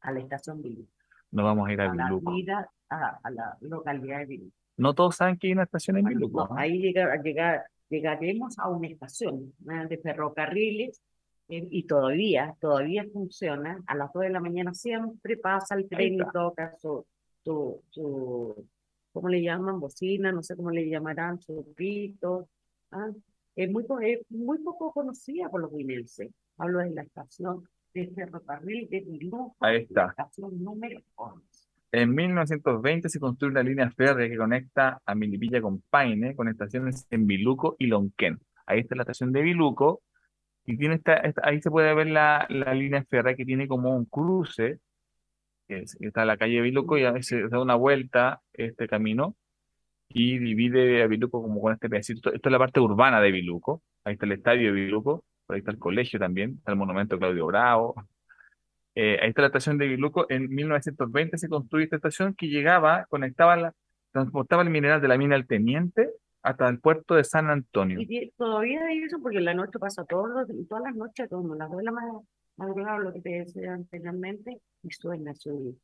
[0.00, 0.86] A la estación Bilú.
[1.32, 2.32] nos vamos a ir a A la Biluco.
[2.32, 4.50] vida, a, a la localidad de Bilú.
[4.76, 6.46] No todos saben que hay una estación en Biluco.
[6.48, 11.02] no, ahí llega, llegar, llegaremos a una estación de ferrocarriles
[11.48, 13.82] y todavía, todavía funciona.
[13.86, 17.06] A las 2 de la mañana siempre pasa el tren y toca su,
[17.44, 18.66] su, su,
[19.12, 19.78] ¿cómo le llaman?
[19.78, 22.48] Bocina, no sé cómo le llamarán, su pito.
[22.90, 23.10] ¿ah?
[23.54, 26.30] Es muy, es muy poco conocida por los guinenses.
[26.58, 30.06] Hablo de la estación de ferrocarril de Bilú, Ahí la está.
[30.10, 31.66] estación número 11.
[31.92, 37.06] En 1920 se construye una línea férrea que conecta a Milipilla con Paine, con estaciones
[37.10, 38.38] en Biluco y Lonquén.
[38.66, 40.02] Ahí está la estación de Biluco,
[40.66, 43.96] y tiene esta, esta- ahí se puede ver la, la línea férrea que tiene como
[43.96, 44.80] un cruce,
[45.68, 49.36] que es- está la calle Biluco, y se da una vuelta este camino,
[50.08, 52.32] y divide a Biluco como con este pedacito.
[52.32, 55.60] Esto es la parte urbana de Biluco, ahí está el estadio de Biluco, por ahí
[55.60, 57.94] está el colegio también, está el monumento Claudio Bravo,
[58.94, 60.26] eh, ahí está la estación de Biluco.
[60.30, 63.72] En 1920 se construye esta estación que llegaba, conectaba, la,
[64.12, 66.10] transportaba el mineral de la mina El Teniente
[66.46, 67.98] hasta el puerto de San Antonio.
[68.00, 71.78] Y todavía hay eso porque la noche pasa todos todas las noches, como las dos
[71.78, 72.20] de la ma-
[72.56, 75.76] madrugada, lo que te decía anteriormente, y suena su,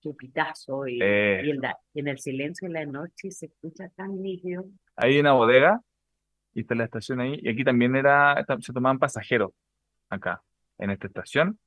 [0.00, 1.42] su pitazo y, Eh.
[1.44, 4.64] y en, la- en el silencio de la noche se escucha tan nítido.
[4.96, 5.80] Hay una bodega
[6.54, 7.38] y está la estación ahí.
[7.40, 9.52] Y aquí también era, se tomaban pasajeros
[10.08, 10.42] acá,
[10.78, 11.58] en esta estación.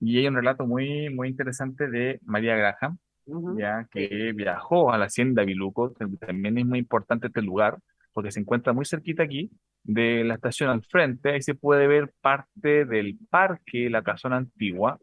[0.00, 3.58] Y hay un relato muy, muy interesante de María Graham, Ujú.
[3.58, 5.94] ya que viajó a la hacienda Biluco.
[5.94, 7.78] que También es muy importante este lugar
[8.12, 9.50] porque se encuentra muy cerquita aquí
[9.82, 11.32] de la estación al frente.
[11.32, 14.98] Ahí se puede ver parte del parque, la casona antigua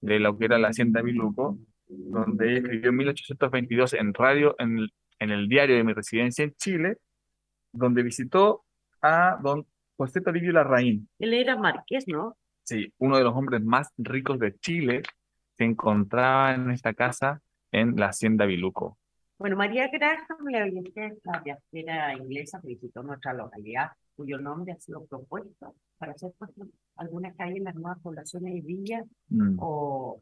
[0.00, 1.58] de lo que era la hacienda Biluco,
[1.88, 6.44] donde ella escribió en 1822 en radio, en el, en el diario de mi residencia
[6.44, 6.96] en Chile,
[7.72, 8.64] donde visitó
[9.00, 9.66] a don
[9.96, 11.08] José Toribio Larraín.
[11.18, 12.36] Él era marqués, ¿no?
[12.64, 15.02] Sí, uno de los hombres más ricos de Chile
[15.56, 17.40] se encontraba en esta casa
[17.72, 18.98] en la hacienda Biluco.
[19.38, 26.14] Bueno, María Graham, la viajera, inglesa visitó nuestra localidad, cuyo nombre ha sido propuesto para
[26.16, 26.66] ser puesto
[26.96, 29.56] alguna calle en las nuevas poblaciones de Villa Mm.
[29.58, 30.20] o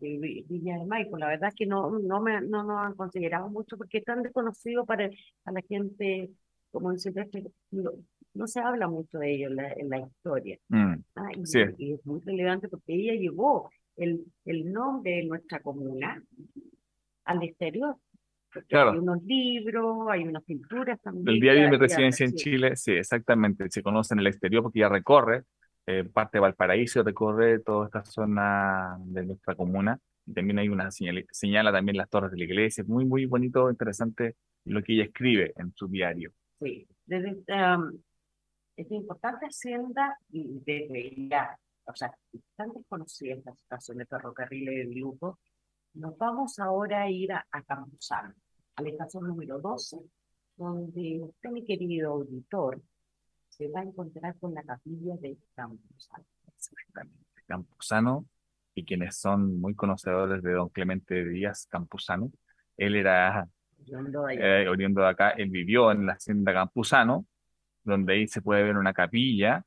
[0.00, 1.16] Villa de Maipo.
[1.16, 4.22] La verdad es que no, no, me, no nos han considerado mucho porque es tan
[4.22, 5.08] desconocido para,
[5.46, 6.28] la gente,
[6.70, 7.92] como Silvestre, no,
[8.34, 10.58] no se habla mucho de ello en la, en la historia.
[10.68, 10.94] Mm.
[11.14, 11.60] Ah, y, Sí.
[11.78, 16.22] y es muy relevante porque ella llevó el, el nombre de nuestra comuna
[17.28, 17.96] al exterior.
[18.66, 18.92] Claro.
[18.92, 21.24] hay unos libros, hay unas pinturas también.
[21.24, 22.32] Del diario de mi residencia en.
[22.32, 23.70] Chile, sí, exactamente.
[23.70, 25.44] Se conoce en el exterior porque ya recorre
[25.86, 29.98] eh, parte de Valparaíso, recorre toda esta zona de nuestra comuna.
[30.26, 32.84] Y también hay una señal, señala también las torres de la iglesia.
[32.86, 36.32] Muy, muy bonito, interesante lo que ella escribe en su diario.
[36.60, 37.92] Sí, desde um,
[38.76, 42.12] esta importante hacienda y desde ya, o sea,
[42.56, 45.38] tan desconocida esta estación de ferrocarriles de Biluco,
[45.94, 48.34] nos vamos ahora a ir a, a Campuzano,
[48.76, 49.98] a la estación número 12,
[50.56, 52.80] donde usted, mi querido auditor,
[53.48, 56.24] se va a encontrar con la capilla de Campuzano.
[56.54, 57.18] Exactamente.
[57.46, 58.26] Campuzano,
[58.74, 62.30] y quienes son muy conocedores de don Clemente Díaz Campuzano,
[62.76, 63.48] él era
[64.64, 67.26] eh, oriundo de acá, él vivió en la hacienda Campuzano,
[67.84, 69.64] donde ahí se puede ver una capilla,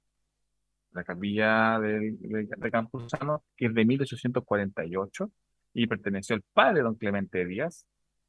[0.91, 5.32] la capilla del- de, de Campuzano, que es de 1848
[5.74, 7.86] y perteneció al padre don Clemente Díaz,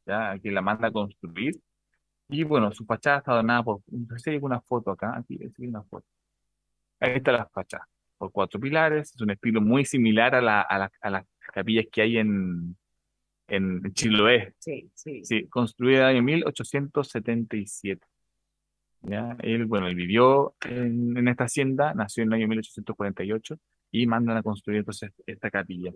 [0.06, 1.54] ya, a quien la manda a construir.
[2.28, 5.38] Y bueno, su fachada está adornada por, no sé si hay alguna foto acá, aquí
[5.42, 6.06] hay una foto.
[7.00, 7.86] Ahí está la fachada,
[8.16, 11.86] por cuatro pilares, es un estilo muy similar a, la, a, la- a las capillas
[11.92, 12.76] que hay en,
[13.48, 15.24] en Chiloé, Sí, sí.
[15.24, 18.06] Sí, construida en 1877.
[19.02, 19.36] ¿Ya?
[19.40, 23.58] Él, bueno, él vivió en, en esta hacienda, nació en el año 1848
[23.92, 25.92] y mandan a construir entonces esta capilla.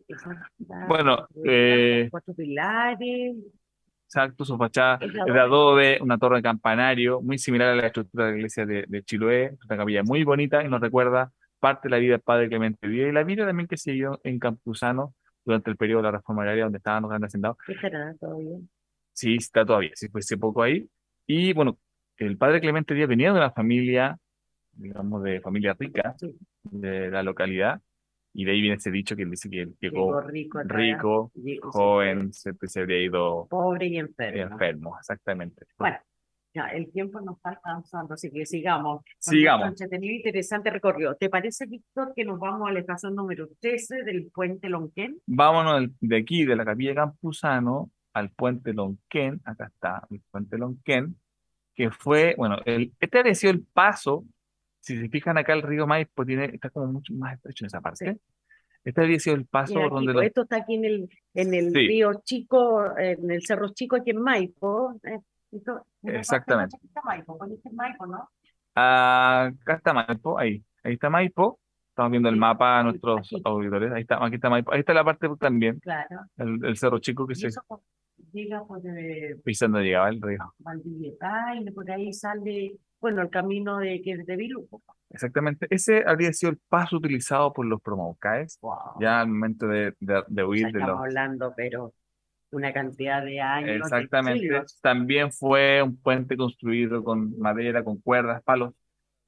[0.87, 3.37] Bueno, eh, cuatro pilares,
[4.07, 8.27] Exacto, su fachada Es de de adobe, una torre campanario, muy similar a la estructura
[8.27, 11.91] de la iglesia de, de Chiloé, una capilla muy bonita y nos recuerda parte de
[11.91, 15.15] la vida del padre Clemente Díaz y la vida también que se dio en Campuzano
[15.45, 17.57] durante el periodo de la reforma agraria donde estaban los grandes hacendados.
[17.67, 18.59] ¿qué estará todavía?
[19.13, 20.89] Sí, está todavía, sí, fue hace poco ahí.
[21.27, 21.79] Y bueno,
[22.19, 24.19] el padre Clemente Díaz venía de una familia,
[24.77, 26.35] digamos, de familia rica Sí.
[26.65, 27.81] de la localidad,
[28.39, 31.57] Y de ahí viene ese dicho que dice que él Llegó llegó rico, rico, y-
[31.63, 34.43] joven, se, se habría ido pobre y enfermo.
[34.53, 35.65] enfermo, exactamente.
[35.79, 35.97] Bueno,
[36.53, 39.03] ya el tiempo nos está alcanzando, así que sigamos.
[39.19, 39.69] Sigamos.
[39.69, 41.15] entretenido e interesante recorrido.
[41.15, 45.19] ¿Te parece, Víctor, que nos vamos a la estación número 13 del puente Lonquén?
[45.27, 49.41] Vámonos de aquí, de la capilla Campuzano, al puente Lonquén.
[49.47, 51.17] Acá está el puente Lonquén,
[51.75, 54.25] que fue, bueno, el, este habría sido el paso.
[54.87, 57.81] Si se fijan acá, el río Maipo tiene, está como mucho más estrecho en esa
[57.81, 58.19] parte.
[58.85, 61.55] Este habría sido el paso aquí, donde pues, los- esto está aquí en el, en
[61.55, 61.89] el Sí.
[61.89, 64.95] río Chico, en el Cerro Chico, aquí en Maipo.
[65.03, 65.19] eh,
[65.51, 66.77] esto- Exactamente.
[66.77, 67.37] más chiquita Maipo,
[67.73, 68.31] Maipo, ¿no?
[68.77, 70.63] Acá está Maipo, ahí.
[70.85, 71.59] Ahí está Maipo.
[71.89, 73.43] Estamos viendo el Sí, mapa a nuestros aquí.
[73.45, 73.91] auditores.
[73.93, 74.73] Ahí está, aquí está Maipo.
[74.73, 76.21] Ahí está la parte también, Claro.
[76.37, 77.81] el, el Cerro Chico que Y se eso pues,
[78.33, 80.55] llega por eh, pisando llegaba el río.
[80.59, 81.13] Valdivia
[81.61, 84.83] y por ahí sale, bueno, el camino de que es de Viluco.
[85.11, 85.67] Exactamente.
[85.71, 89.01] Ese habría sido el paso utilizado por los promaucaes Wow.
[89.01, 91.07] ya al momento de, de, de O huir sea, de estamos los...
[91.07, 91.93] hablando, pero
[92.51, 94.63] una cantidad de años, Exactamente.
[94.81, 98.73] También fue un puente construido con madera, con cuerdas, palos.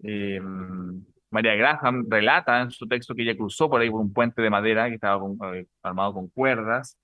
[0.03, 0.41] Eh,
[1.31, 4.49] María Graham relata en su texto que ella cruzó por ahí por un puente de
[4.51, 6.97] madera que estaba con- eh, armado con cuerdas.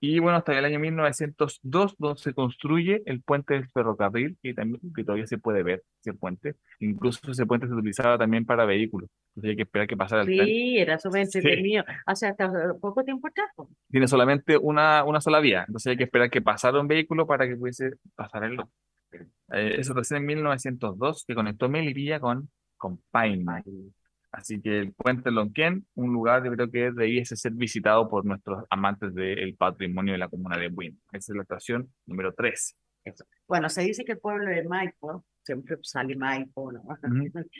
[0.00, 4.80] Y bueno, hasta el año 1902, donde se construye el puente del ferrocarril, que, también,
[4.94, 6.56] que todavía se puede ver ese puente.
[6.80, 9.08] Incluso ese puente se utilizaba también para vehículos.
[9.30, 10.46] Entonces hay que esperar que pasara el tren.
[10.46, 11.38] Sí, era súper Sí.
[11.38, 11.84] entretenido.
[12.04, 13.48] Hace hasta poco tiempo atrás.
[13.90, 15.64] Tiene solamente una, una sola vía.
[15.66, 18.70] Entonces hay que esperar que pasara un vehículo para que pudiese pasar el otro.
[19.52, 23.62] Eh, eso recién en 1902, que conectó Melipilla con, con Paine.
[24.36, 28.64] Así que el puente Lonquén, un lugar yo creo que debiese ser visitado por nuestros
[28.68, 31.00] amantes del patrimonio de la comuna de Buin.
[31.12, 32.74] Esa es la estación número 13.
[33.46, 36.82] Bueno, se dice que el pueblo de Maipo, siempre sale Maipo, ¿no?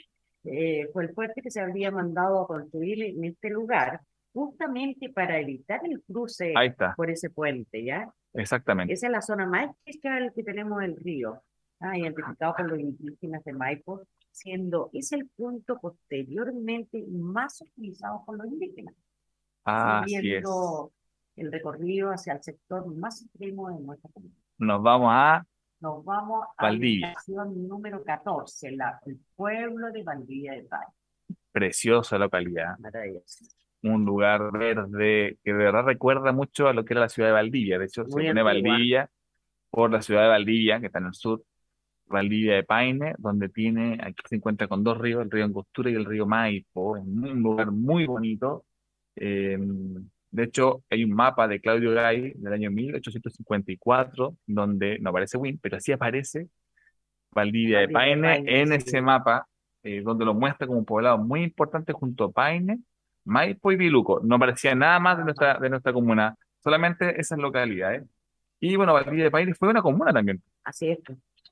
[0.47, 4.03] Eh, fue el fuerte que se habría mandado a construir en este lugar,
[4.35, 6.53] justamente para evitar el cruce
[6.97, 8.13] por ese puente, ¿ya?
[8.35, 8.93] exactamente.
[8.93, 11.41] Esa es la zona más que tenemos del río,
[11.81, 14.03] ah, identificado por los indígenas de Maipo,
[14.35, 18.95] siendo ese el punto posteriormente más utilizado por los indígenas,
[19.65, 20.45] Así es.
[21.37, 24.39] el recorrido hacia el sector más extremo de nuestra comunidad.
[24.59, 25.47] Nos vamos a
[25.81, 27.09] Nos vamos a la Valdivia.
[27.11, 30.87] estación número 14, la, el pueblo de Valdivia de Paz.
[31.53, 32.77] preciosa localidad.
[32.79, 33.45] Maravilloso.
[33.83, 37.35] un lugar verde que de verdad recuerda mucho a lo que era la ciudad de
[37.35, 37.79] Valdivia.
[37.79, 38.53] De hecho, se Muy pone antigua.
[38.73, 39.11] Valdivia
[39.71, 41.43] por la ciudad de Valdivia, que está en el sur,
[42.07, 45.95] Valdivia de Paine, donde tiene, aquí se encuentra con dos ríos, el río Angostura y
[45.95, 48.65] el río Maipo, un lugar muy bonito.
[49.17, 49.59] Eh,
[50.31, 55.59] de hecho, hay un mapa de Claudio Gay del año 1854, donde no aparece Win,
[55.63, 56.49] pero sí aparece
[57.31, 58.89] Valdivia de Valdivia de Paine Paine, en sí.
[58.89, 59.47] ese mapa,
[59.83, 62.81] eh, donde lo muestra como un poblado muy importante junto a Paine,
[63.25, 64.21] Maipo y Viluco.
[64.25, 68.03] No aparecía nada más de nuestra, de nuestra comuna, solamente esas localidades.
[68.59, 70.99] Y bueno, Valdivia de Paine fue una comuna también, Así es.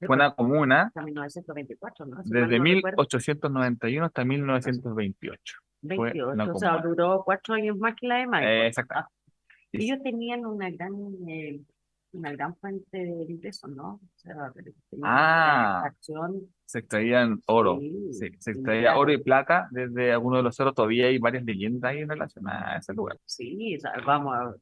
[0.07, 2.23] Fue una comuna Hasta 1924, ¿no?
[2.23, 2.97] Si mal desde no recuerdo.
[3.03, 5.55] 1891 hasta 1928.
[5.83, 8.67] fue 28, una o sea, duró cuatro años más que la de.
[8.67, 8.71] Eh.
[8.91, 9.09] Ah,
[9.73, 10.93] Ellos tenían una gran,
[11.29, 11.61] eh,
[12.13, 13.95] una gran fuente de ingresos, ¿no?
[13.95, 14.53] O sea,
[15.03, 15.91] Ah.
[16.67, 20.75] Se extraían oro, Sí, sí, se extraía oro y plata desde algunos de los cerros.
[20.75, 23.19] Todavía hay varias leyendas ahí relacionadas a ese lugar.
[23.25, 24.55] sí, o sea, vamos a...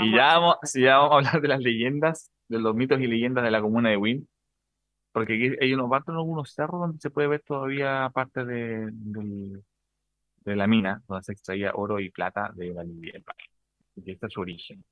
[0.00, 2.74] Y vamos ya a- vamos, si ya vamos a hablar de las leyendas, de los
[2.74, 4.28] mitos y leyendas de la comuna de Win,
[5.18, 8.92] porque aquí hay unos barcos, algunos cerros donde se puede ver todavía parte de,
[10.44, 13.50] la mina, donde se extraía oro y plata de Valdivia del.
[13.96, 14.84] Y este es su origen.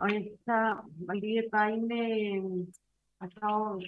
[0.00, 2.66] Hoy está Valdivia Paine
[3.18, 3.78] ha estado,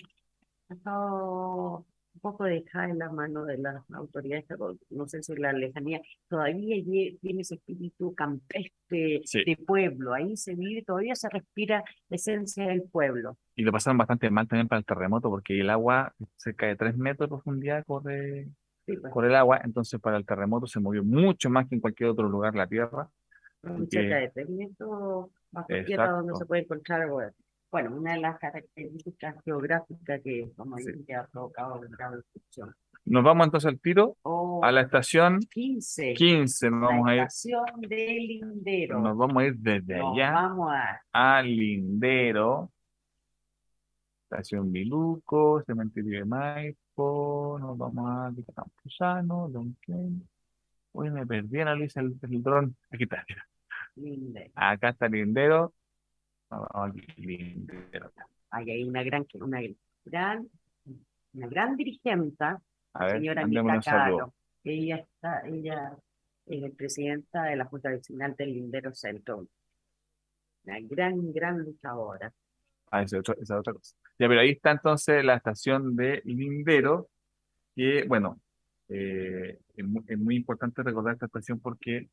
[0.69, 5.35] ha estado un poco dejada en la mano de las autoridades, pero no sé si
[5.37, 6.77] la lejanía todavía
[7.21, 9.45] tiene ese espíritu campestre Sí.
[9.45, 13.37] de pueblo, ahí se vive, todavía se respira la esencia del pueblo.
[13.57, 16.97] Y lo pasaron bastante mal también para el terremoto, porque el agua, cerca de 3
[16.97, 18.49] metros de profundidad, corre,
[18.87, 21.81] Sí, pues, corre el agua, entonces para el terremoto se movió mucho más que en
[21.81, 23.09] cualquier otro lugar la Tierra.
[23.91, 27.33] cerca de tres metros bajo tierra donde se puede encontrar, bueno,
[27.75, 30.93] bueno, una de las características geográficas que, como Sí.
[30.93, 32.73] dije, ha provocado grave destrucción.
[33.05, 36.15] Nos vamos entonces al tiro Oh, a la estación 15.
[36.15, 39.01] 15, nos La vamos a ir, estación de Lindero.
[39.01, 42.71] nos vamos a ir desde Nos allá vamos a a Lindero,
[44.23, 50.29] estación Viluco, cementerio de Maipo, nos vamos a Campuzano, Lonquén.
[50.93, 52.77] Uy, me perdí, Ana Luisa, el, el dron.
[52.93, 53.45] Aquí está, mira.
[53.97, 54.53] Lindero.
[54.55, 55.73] Acá está Lindero.
[58.51, 59.61] Ahí hay una gran, una
[60.05, 60.49] gran,
[61.33, 61.77] una gran
[62.93, 63.81] A ver, señora Anita.
[63.81, 64.35] Caro.
[64.63, 65.97] Ella está, ella
[66.47, 69.47] eh, presidenta de la Junta Vecinal del Lindero Centro.
[70.65, 72.33] Una gran, gran luchadora.
[72.91, 73.97] Ah, esa es otra, esa es otra cosa.
[74.19, 77.09] Ya, pero ahí está entonces la estación de Lindero,
[77.75, 78.41] que, bueno,
[78.89, 82.09] eh, es, es muy importante recordar esta estación porque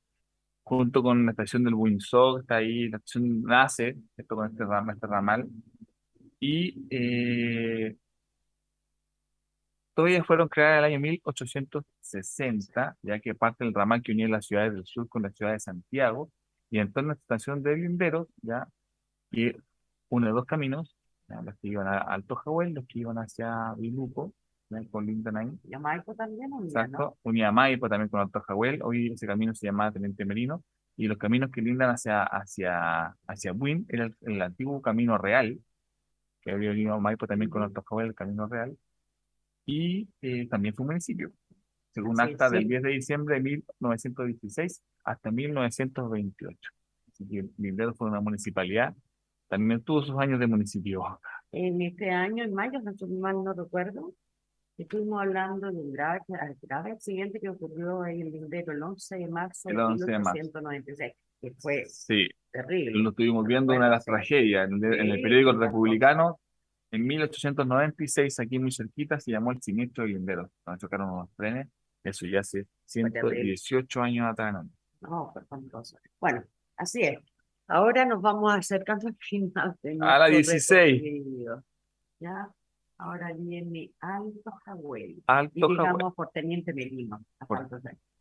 [0.63, 4.95] junto con la estación del Windsor, está ahí, la estación nace, esto con este ramal,
[4.95, 5.47] este ramal,
[6.39, 7.95] y eh,
[9.93, 14.45] todavía fueron creadas en el año 1860, ya que parte del ramal que unía las
[14.47, 16.31] ciudades del sur con la ciudad de Santiago,
[16.69, 18.67] y en torno a esta estación de Linderos, ya,
[19.31, 19.51] y
[20.09, 20.95] uno de dos caminos,
[21.27, 24.40] ya, los que iban a Alto Jahuel, los que iban hacia Viluco, ya,
[24.89, 26.51] con Lindan ahí, ¿Y a Maipo también?
[26.51, 26.65] unía, ¿no?
[26.65, 28.81] Exacto, unía a Maipo también con Alto Jahuel.
[28.83, 30.63] Hoy ese camino se llamaba Teniente Merino.
[30.97, 35.59] Y los caminos que lindan hacia, hacia, hacia Buin era el, el antiguo camino real,
[36.41, 38.77] que había unido Maipo también con Alto Jahuel, el camino real.
[39.65, 41.31] Y eh, también fue un municipio,
[41.91, 42.69] según es, acta del sí.
[42.69, 46.57] 10 de diciembre de 1916 hasta 1928.
[47.11, 48.95] Así que Lindero fue una municipalidad.
[49.47, 51.19] También tuvo sus años de municipio.
[51.51, 54.13] En este año, en mayo, no, mal no recuerdo,
[54.81, 56.19] estuvimos hablando de un grave,
[56.61, 60.19] grave accidente que ocurrió ahí en Lindero el 11 de marzo de El 11 de
[60.19, 60.31] marzo.
[60.33, 62.91] 1896, que fue Sí, terrible.
[63.01, 65.71] lo estuvimos viendo una de las tragedias en el, en el Sí, periódico El claro.
[65.71, 66.39] Republicano.
[66.93, 70.51] En 1896, aquí muy cerquita, se llamó el siniestro de Lindero.
[70.63, 71.67] Cuando chocaron unos trenes,
[72.03, 73.55] eso ya hace terrible.
[73.55, 74.65] 118 años atrás.
[75.01, 75.31] ¿no?
[75.31, 75.97] Fue espantoso.
[76.19, 76.43] Bueno,
[76.75, 77.17] así es.
[77.67, 81.01] Ahora nos vamos acercando al final de A la nuestro 16.
[81.01, 81.63] recorrido.
[82.19, 82.49] ¿Ya?
[83.01, 85.09] Ahora viene Alto Jahuel.
[85.17, 85.77] Y Alto Jahuel.
[85.77, 87.67] llegamos por Teniente Merino, a Por-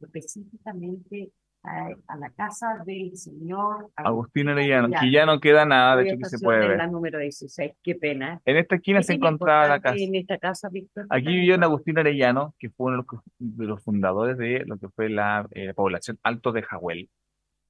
[0.01, 1.31] específicamente
[1.63, 6.17] a, a la casa del señor Agustín Arellano, que ya no queda nada, de hecho,
[6.17, 6.79] que se puede ver.
[6.79, 8.41] la número 16, qué pena.
[8.47, 9.97] En esta esquina ¿Qué se encontraba la casa.
[9.99, 11.07] En esta casa, Víctor?
[11.11, 13.05] Aquí vivió un Agustín Arellano, que fue uno
[13.39, 17.11] de los, de fundadores de lo que fue la eh, población Alto de Jahuel.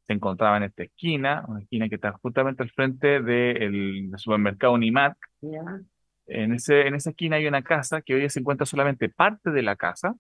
[0.06, 5.16] Se encontraba en esta esquina, una esquina que está justamente al frente del supermercado Unimac.
[5.40, 5.80] Ya.
[6.33, 9.62] En ese, en esa esquina hay una casa que hoy se encuentra solamente parte de
[9.62, 10.14] la casa.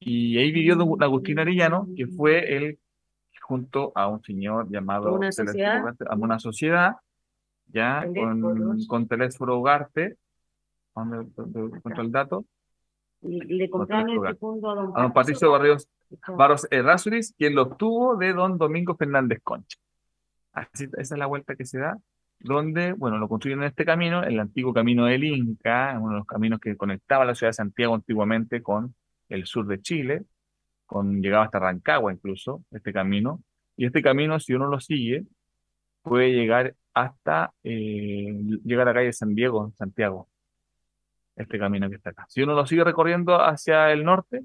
[0.00, 2.78] Y ahí vivió don Agustín Arellano, que fue él
[3.40, 5.80] junto a un señor llamado ¿Una sociedad?
[5.82, 6.96] Ugarte, a una sociedad,
[7.66, 10.16] ya con, con Telésforo Ugarte,
[10.94, 12.44] ¿dónde, dónde encuentro el dato?
[13.22, 15.88] Le compraron fondo a don A don Patricio Barrios
[16.36, 19.78] Barros Errázuriz, quien lo obtuvo de don Domingo Fernández Concha.
[20.52, 21.98] Así, esa es la vuelta que se da,
[22.40, 26.26] donde, bueno, lo construyen en este camino, el antiguo camino del Inca, uno de los
[26.26, 28.94] caminos que conectaba la ciudad de Santiago antiguamente con
[29.28, 30.24] el sur de Chile,
[30.86, 33.42] con, llegaba hasta Rancagua incluso, este camino.
[33.76, 35.24] Y este camino, si uno lo sigue,
[36.02, 38.32] puede llegar hasta eh,
[38.64, 40.28] llegar a la calle San Diego, Santiago.
[41.36, 42.26] Este camino que está acá.
[42.28, 44.42] Si uno lo sigue recorriendo hacia el norte,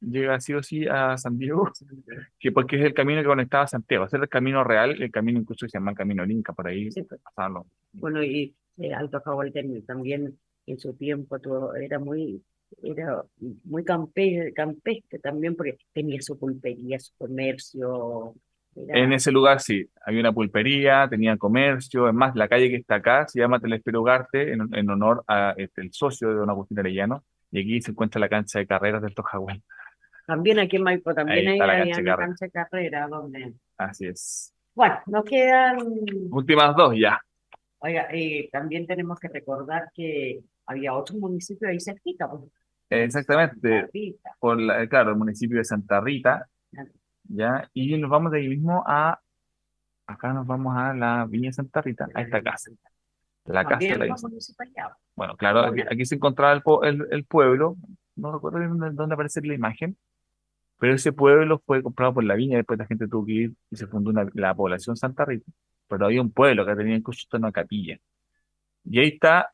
[0.00, 1.70] llega sí o sí a San Diego,
[2.38, 4.04] que porque es el camino que conectaba a Santiago.
[4.06, 6.68] Ese era el camino real, el camino incluso que se llama el Camino Inca, por
[6.68, 7.20] ahí Sí, pues.
[7.22, 12.42] pasaban los- Bueno, y eh, Alto Jahuel ten- también en su tiempo tuvo, era muy,
[12.82, 13.22] era
[13.64, 18.34] muy campe, campestre también porque tenía su pulpería, su comercio.
[18.74, 22.76] era- En ese lugar sí, había una pulpería, tenía comercio, es más, la calle que
[22.76, 26.78] está acá se llama Telespero Ugarte en, en honor a este, socio de don Agustín
[26.78, 29.62] Arellano, y aquí se encuentra la cancha de carreras del Tojahuel.
[30.26, 32.16] También aquí en Maipo también Ahí hay, la cancha carrera.
[32.16, 33.54] cancha de carrera donde...
[33.78, 34.52] Así es.
[34.74, 35.78] Bueno, nos quedan...
[36.30, 37.20] Últimas dos ya.
[37.78, 42.28] Oiga, eh, también tenemos que recordar que había otro municipio ahí cerquita.
[42.28, 42.42] pues,
[42.88, 43.88] Exactamente,
[44.38, 46.48] por la, claro, el municipio de Santa Rita,
[47.24, 49.20] ya, y nos vamos de ahí mismo a,
[50.06, 52.70] acá nos vamos a la Viña Santa Rita, a esta casa.
[53.44, 54.16] La casa de la.
[55.16, 57.76] Bueno, claro, aquí, se encontraba el, el, el pueblo,
[58.14, 59.96] no recuerdo bien dónde, dónde aparece la imagen,
[60.78, 63.76] pero ese pueblo fue comprado por la viña, después la gente tuvo que ir y
[63.76, 65.50] se fundó una- la población Santa Rita,
[65.88, 67.98] pero había un pueblo que tenía incluso una capilla.
[68.84, 69.50] Y ahí está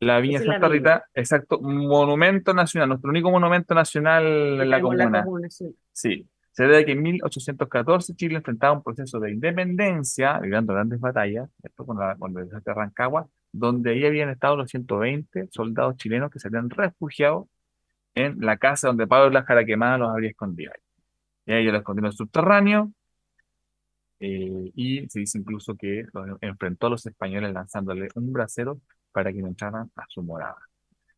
[0.00, 0.78] la viña es la Santa viña.
[0.78, 5.24] Rita, exacto, monumento nacional, nuestro único monumento nacional en la Tenemos comuna.
[5.24, 5.76] comuna, sí.
[5.92, 11.00] Sí, se debe a que en 1814 Chile enfrentaba un proceso de independencia, librando grandes
[11.00, 15.48] batallas, después con la, con el desastre de Rancagua, donde ahí habían estado los 120
[15.50, 17.48] soldados chilenos que se habían refugiado
[18.14, 20.72] en la casa donde Pablo la Jaraquemada los habría escondido.
[21.46, 22.92] Y ahí los escondió en el subterráneo,
[24.20, 28.80] eh, y se dice incluso que los enfrentó a los españoles lanzándole un brasero
[29.12, 30.56] para que no entraran a su morada.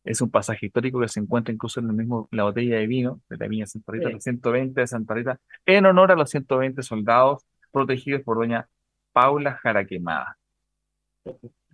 [0.03, 3.21] Es un pasaje histórico que se encuentra incluso en el mismo, la botella de vino
[3.29, 4.13] de la viña Santa Rita, Sí.
[4.13, 8.67] los 120 de Santa Rita, en honor a los 120 soldados protegidos por doña
[9.13, 10.37] Paula Jaraquemada.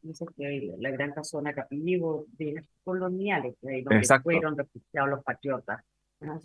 [0.03, 4.23] Dice que la, gran casona Capillivo de las coloniales, que ahí donde Exacto.
[4.23, 5.81] fueron refugiados los patriotas.
[6.19, 6.39] ¿no?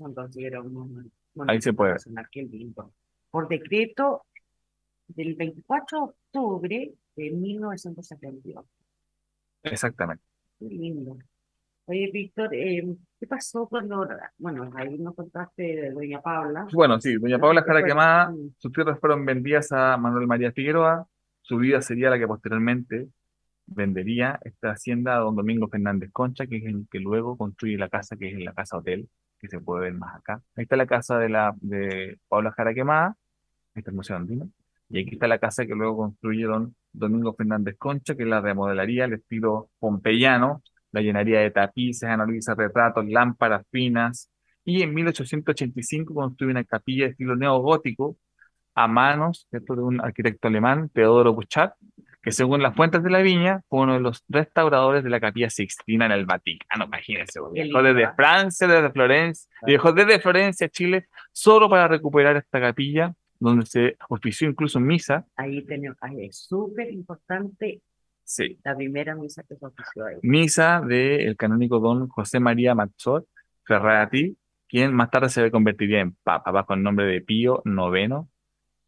[0.62, 1.10] Un,
[1.48, 1.96] Ahí se puede.
[3.30, 4.24] Por decreto
[5.08, 8.64] del 24 de octubre de 1972.
[9.64, 10.22] Exactamente.
[10.58, 11.18] Qué lindo.
[11.86, 12.86] Oye, Víctor, eh,
[13.18, 14.06] ¿qué pasó cuando,
[14.36, 16.66] bueno, ahí nos contaste de Doña Paula?
[16.72, 21.08] Bueno, sí, doña Paula Después, Jaraquemada, mm, sus tierras fueron vendidas a Manuel María Figueroa,
[21.40, 23.08] su vida sería la que posteriormente
[23.68, 27.88] vendería esta hacienda a don Domingo Fernández Concha, que es el que luego construye la
[27.88, 29.08] casa, que es la casa hotel,
[29.38, 30.42] que se puede ver más acá.
[30.56, 33.16] Ahí está la casa de la de Paula Jaraquemada,
[33.74, 34.50] ahí está Museo Andino,
[34.88, 39.04] y aquí está la casa que luego construye don Domingo Fernández Concha, que la remodelaría
[39.04, 40.62] al estilo pompeyano,
[40.92, 44.30] la llenaría de tapices, Ana Luisa, retratos, lámparas finas,
[44.64, 48.16] y en 1885 construye una capilla de estilo neogótico
[48.74, 51.72] a manos, de un arquitecto alemán, Teodoro Buchat,
[52.28, 55.48] que según las fuentes de la viña fue uno de los restauradores de la capilla
[55.48, 58.12] Sixtina en el Vaticano, imagínense, viajó desde.
[58.14, 63.96] Francia, desde Florencia, viajó desde Florencia a Chile solo para recuperar esta capilla, donde se
[64.08, 67.80] ofició incluso misa, Ahí tenemos, ahí es súper importante
[68.24, 70.16] sí, la primera misa que se ofició ahí.
[70.22, 73.26] misa del canónigo don José María Mazzot
[73.64, 74.36] Ferrati,
[74.68, 78.26] quien más tarde se convertiría en papa, bajo el nombre de Pío IX.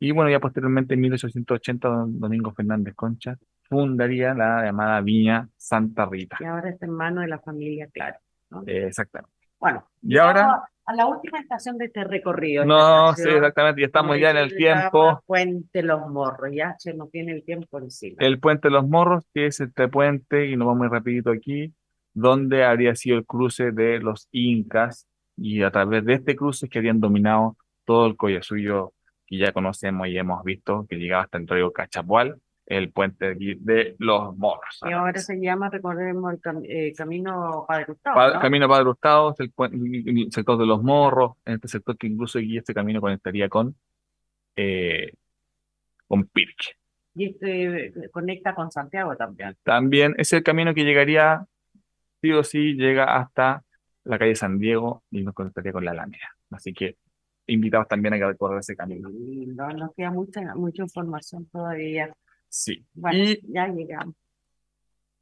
[0.02, 3.36] Y bueno, ya posteriormente en 1880, don Domingo Fernández Concha
[3.68, 6.38] fundaría la llamada Viña Santa Rita.
[6.40, 8.16] Y ahora está en manos de la familia Claro.
[8.50, 8.62] ¿no?
[8.66, 9.32] Eh, exactamente.
[9.60, 12.64] Bueno, Y ahora- a la última estación de este recorrido.
[12.64, 15.22] No, sí, exactamente, ya estamos ya en el tiempo.
[15.24, 18.16] Puente Los Morros, ya se nos tiene el tiempo encima.
[18.18, 21.72] El Puente de los Morros, que es este puente, y nos vamos muy rapidito aquí,
[22.12, 25.06] donde habría sido el cruce de los incas,
[25.36, 28.92] y a través de este cruce que habían dominado todo el Collasuyo
[29.30, 33.94] que ya conocemos y hemos visto, que llegaba hasta el río Cachapual, el puente de,
[33.98, 34.80] los Morros.
[34.88, 38.40] Y ahora se llama, recordemos, el cam- eh, Camino Padre Gustavo, Pa- ¿no?
[38.40, 39.52] Camino Padre Hurtado, es el,
[40.06, 43.74] el sector de los Morros, en este sector que incluso aquí este camino conectaría con,
[44.56, 45.12] eh,
[46.06, 46.74] con Pirque.
[47.14, 49.56] Y este eh, conecta con Santiago también.
[49.64, 51.44] También es el camino que llegaría,
[52.20, 53.64] sí o sí, llega hasta
[54.04, 56.36] la calle San Diego y nos conectaría con la Alameda.
[56.52, 56.96] Así que
[57.50, 59.08] invitados también a que recorrer ese camino.
[59.08, 62.12] Lindo, nos queda mucha, mucha información todavía.
[62.48, 62.84] Sí.
[62.94, 64.14] Bueno, Y ya llegamos.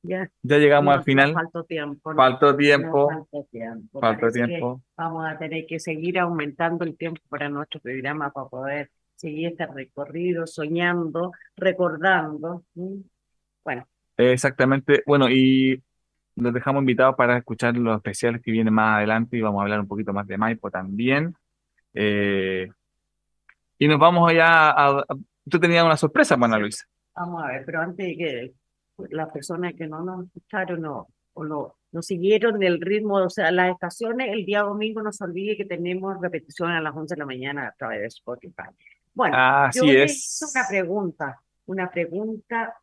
[0.02, 1.32] Ya ya llegamos al nos- final.
[1.34, 2.10] faltó tiempo.
[2.12, 2.16] ¿no?
[2.16, 4.00] Faltó tiempo, faltó tiempo.
[4.00, 4.82] faltó tiempo.
[4.96, 9.66] Vamos a tener que seguir aumentando el tiempo para nuestro programa para poder seguir este
[9.66, 12.62] recorrido, soñando, recordando.
[13.64, 13.86] Bueno,
[14.16, 15.02] Exactamente.
[15.06, 15.82] Bueno, y
[16.36, 19.80] los dejamos invitados para escuchar los especiales que vienen más adelante y vamos a hablar
[19.80, 21.34] un poquito más de Maipo también.
[21.94, 22.68] Eh,
[23.78, 24.98] y nos vamos allá a...
[25.00, 25.04] a-
[25.50, 26.84] Tú tenías una sorpresa, Ana Luisa.
[27.14, 28.52] vamos a ver, pero antes de que
[29.08, 33.50] las personas que no nos escucharon o, o no, no siguieron el ritmo, o sea,
[33.50, 37.18] las estaciones, el día domingo no se olvide que tenemos repetición a las 11 de
[37.20, 38.68] la mañana a través de Spotify.
[39.14, 42.74] Bueno, Así yo hice una pregunta, una pregunta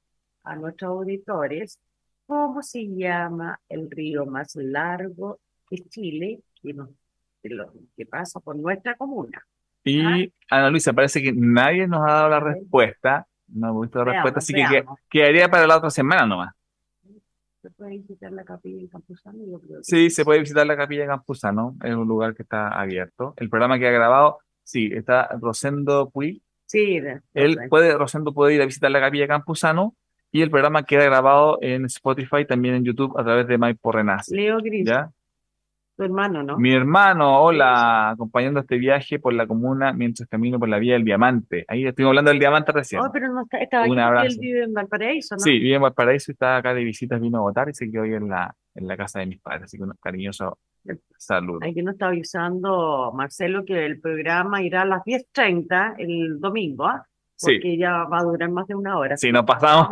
[0.43, 1.79] a nuestros auditores.
[2.25, 6.89] ¿Cómo se llama el río más largo de Chile que, nos-
[7.49, 9.43] de lo- que pasa por nuestra comuna?
[9.83, 13.27] Y Ana Luisa, parece que nadie nos ha dado la respuesta.
[13.47, 14.99] No hemos visto la Veamos, respuesta, así que, que- veamos.
[15.09, 16.53] quedaría para la otra semana nomás.
[17.61, 19.39] ¿Se puede visitar la capilla de Campuzano?
[19.47, 22.43] Yo creo que Sí, se puede visitar la Capilla de Campuzano, es un lugar que
[22.43, 23.33] está abierto.
[23.37, 26.41] El programa que ha grabado, sí, está Rosendo Puig.
[26.67, 29.95] Sí, de- Él puede, Rosendo puede ir a visitar la Capilla de Campuzano
[30.31, 34.35] y el programa queda grabado en Spotify, también en YouTube a través de Maipo Renace.
[34.35, 35.09] Leo Gris, ¿Ya?
[35.95, 36.57] Tu hermano, ¿no?
[36.57, 41.05] Mi hermano, hola, acompañando este viaje por la comuna mientras camino por la vía del
[41.05, 41.65] Diamante.
[41.67, 43.01] Ahí estuvimos hablando del Diamante recién.
[43.01, 44.27] Oh, pero no está, estaba aquí Un abrazo.
[44.27, 45.39] él vive en Valparaíso, ¿no?
[45.39, 48.03] Sí, vive en Valparaíso y está acá de visitas, vino a votar y se quedó
[48.03, 49.63] hoy en la, en la casa de mis padres.
[49.63, 50.57] Así que un cariñoso
[51.17, 51.59] saludo.
[51.63, 57.05] Aquí nos está avisando Marcelo que el programa irá a las 10.30 el domingo, ¿ah?
[57.37, 57.55] Sí.
[57.55, 59.17] Porque ya va a durar más de una hora.
[59.17, 59.89] Sí, nos pasamos.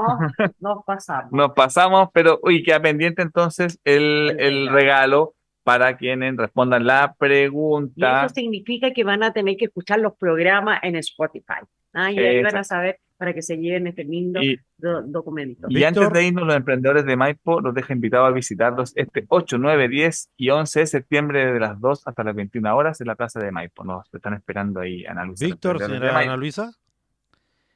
[0.62, 1.32] Nos pasamos.
[1.34, 7.18] Nos pasamos, pero uy, queda pendiente entonces el, el regalo para quienes respondan la Y
[7.19, 8.26] pregunta.
[8.26, 11.61] eso significa que van a tener que escuchar los programas en Spotify.
[11.94, 12.11] ¿ah?
[12.11, 15.68] Y ahí van a saber para que se lleven este lindo Y- do- documento.
[15.69, 19.57] Y antes de irnos, los emprendedores de Maipo los deja invitados a visitarlos este 8,
[19.57, 23.15] 9, 10 y 11 de septiembre de las 2 hasta las 21 horas en la
[23.15, 23.85] plaza de Maipo.
[23.85, 26.19] Nos están esperando ahí, Ana Luisa, Víctor, señora.
[26.19, 26.72] Ana Luisa.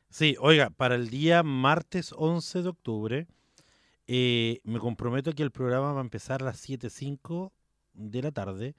[0.09, 3.27] Sí, oiga, para el día martes 11 de octubre,
[4.07, 7.51] eh, me comprometo que el programa va a empezar a las 7.05
[7.97, 8.75] de la tarde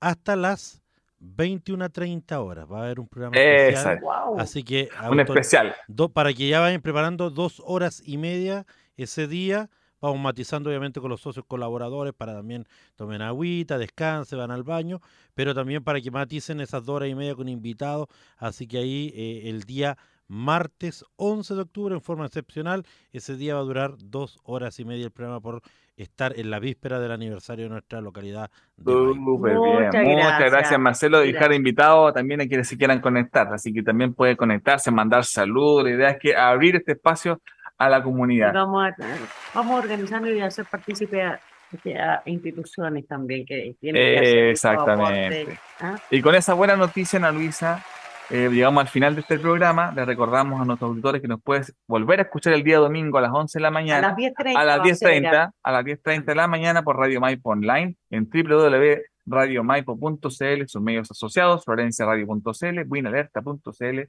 [0.00, 0.82] hasta las
[1.20, 2.66] 21.30 horas.
[2.70, 4.00] Va a haber un programa especial.
[4.00, 4.38] Wow.
[4.40, 5.74] Así que un autor- especial.
[5.88, 8.66] do- para que ya vayan preparando dos horas y media
[8.96, 9.70] ese día
[10.00, 12.66] vamos matizando obviamente con los socios colaboradores para también
[12.96, 15.00] tomen agüita, descansen, van al baño,
[15.34, 18.08] pero también para que maticen esas dos horas y media con invitados.
[18.36, 19.96] Así que ahí eh, el día
[20.28, 22.84] martes 11 de octubre en forma excepcional.
[23.12, 25.62] Ese día va a durar dos horas y media el programa por
[25.96, 28.50] estar en la víspera del aniversario de nuestra localidad.
[28.76, 29.58] De Súper
[29.92, 30.16] bien.
[30.16, 33.52] Muchas gracias, Marcelo, de dejar invitado también a quienes se quieran conectar.
[33.52, 35.84] Así que también puede conectarse, mandar saludos.
[35.84, 37.40] La idea es que abrir este espacio
[37.78, 38.52] a la comunidad.
[38.52, 38.96] Vamos a,
[39.54, 41.40] vamos organizando y hacer partícipe a,
[42.26, 45.58] instituciones también que tienen que hacer Exactamente.
[45.80, 45.96] ¿ah?
[46.10, 47.82] Y con esa buena noticia, Ana Luisa,
[48.30, 49.92] eh, llegamos al final de este programa.
[49.92, 53.20] Le recordamos a nuestros auditores que nos puedes volver a escuchar el día domingo a
[53.20, 54.08] las 11 de la mañana.
[54.08, 54.56] A las 10.30.
[54.56, 55.52] A las 10.30.
[55.62, 61.64] A las 10.30 de la mañana por Radio Maipo Online en www.radiomaipo.cl, sus medios asociados,
[61.64, 64.00] florenciaradio.cl, winalerta.cl,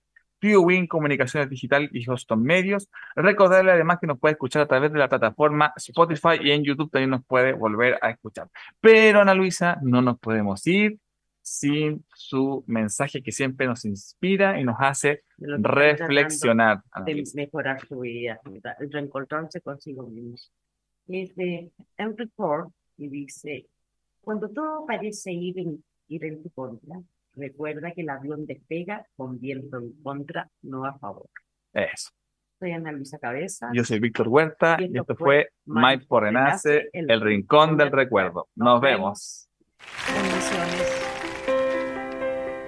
[0.42, 2.90] Win Comunicaciones Digital y Houston Medios.
[3.16, 6.92] Recordarle además que nos puede escuchar a través de la plataforma Spotify y en YouTube
[6.92, 8.48] también nos puede volver a escuchar.
[8.82, 10.98] Pero Ana Luisa, no nos podemos ir
[11.44, 16.82] sin su mensaje que siempre nos inspira y nos hace reflexionar.
[17.06, 18.40] De mejorar su vida,
[18.80, 20.38] reencontrarse consigo mismo.
[21.08, 23.68] Es de Henry Ford y dice,
[24.22, 27.02] cuando todo parece ir en, ir en tu contra,
[27.36, 31.28] recuerda que el avión despega con viento en contra, no a favor.
[31.74, 32.12] Eso.
[32.58, 33.70] Soy Ana Luisa Cabeza.
[33.74, 38.48] Yo soy Víctor Huerta y esto, fue Mike por Renace, el, Rincón del Recuerdo.
[38.56, 39.50] Nos, vemos.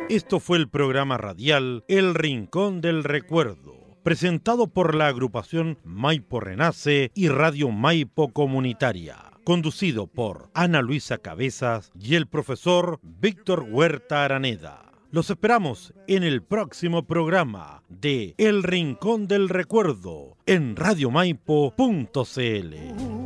[0.10, 7.10] Esto fue el programa radial El Rincón del Recuerdo, presentado por la agrupación Maipo Renace
[7.15, 14.91] y Radio Maipo Comunitaria, conducido por Ana Luisa Cabezas y el profesor Víctor Huerta Araneda.
[15.10, 23.24] Los esperamos en el próximo programa de El Rincón del Recuerdo en radiomaipo.cl.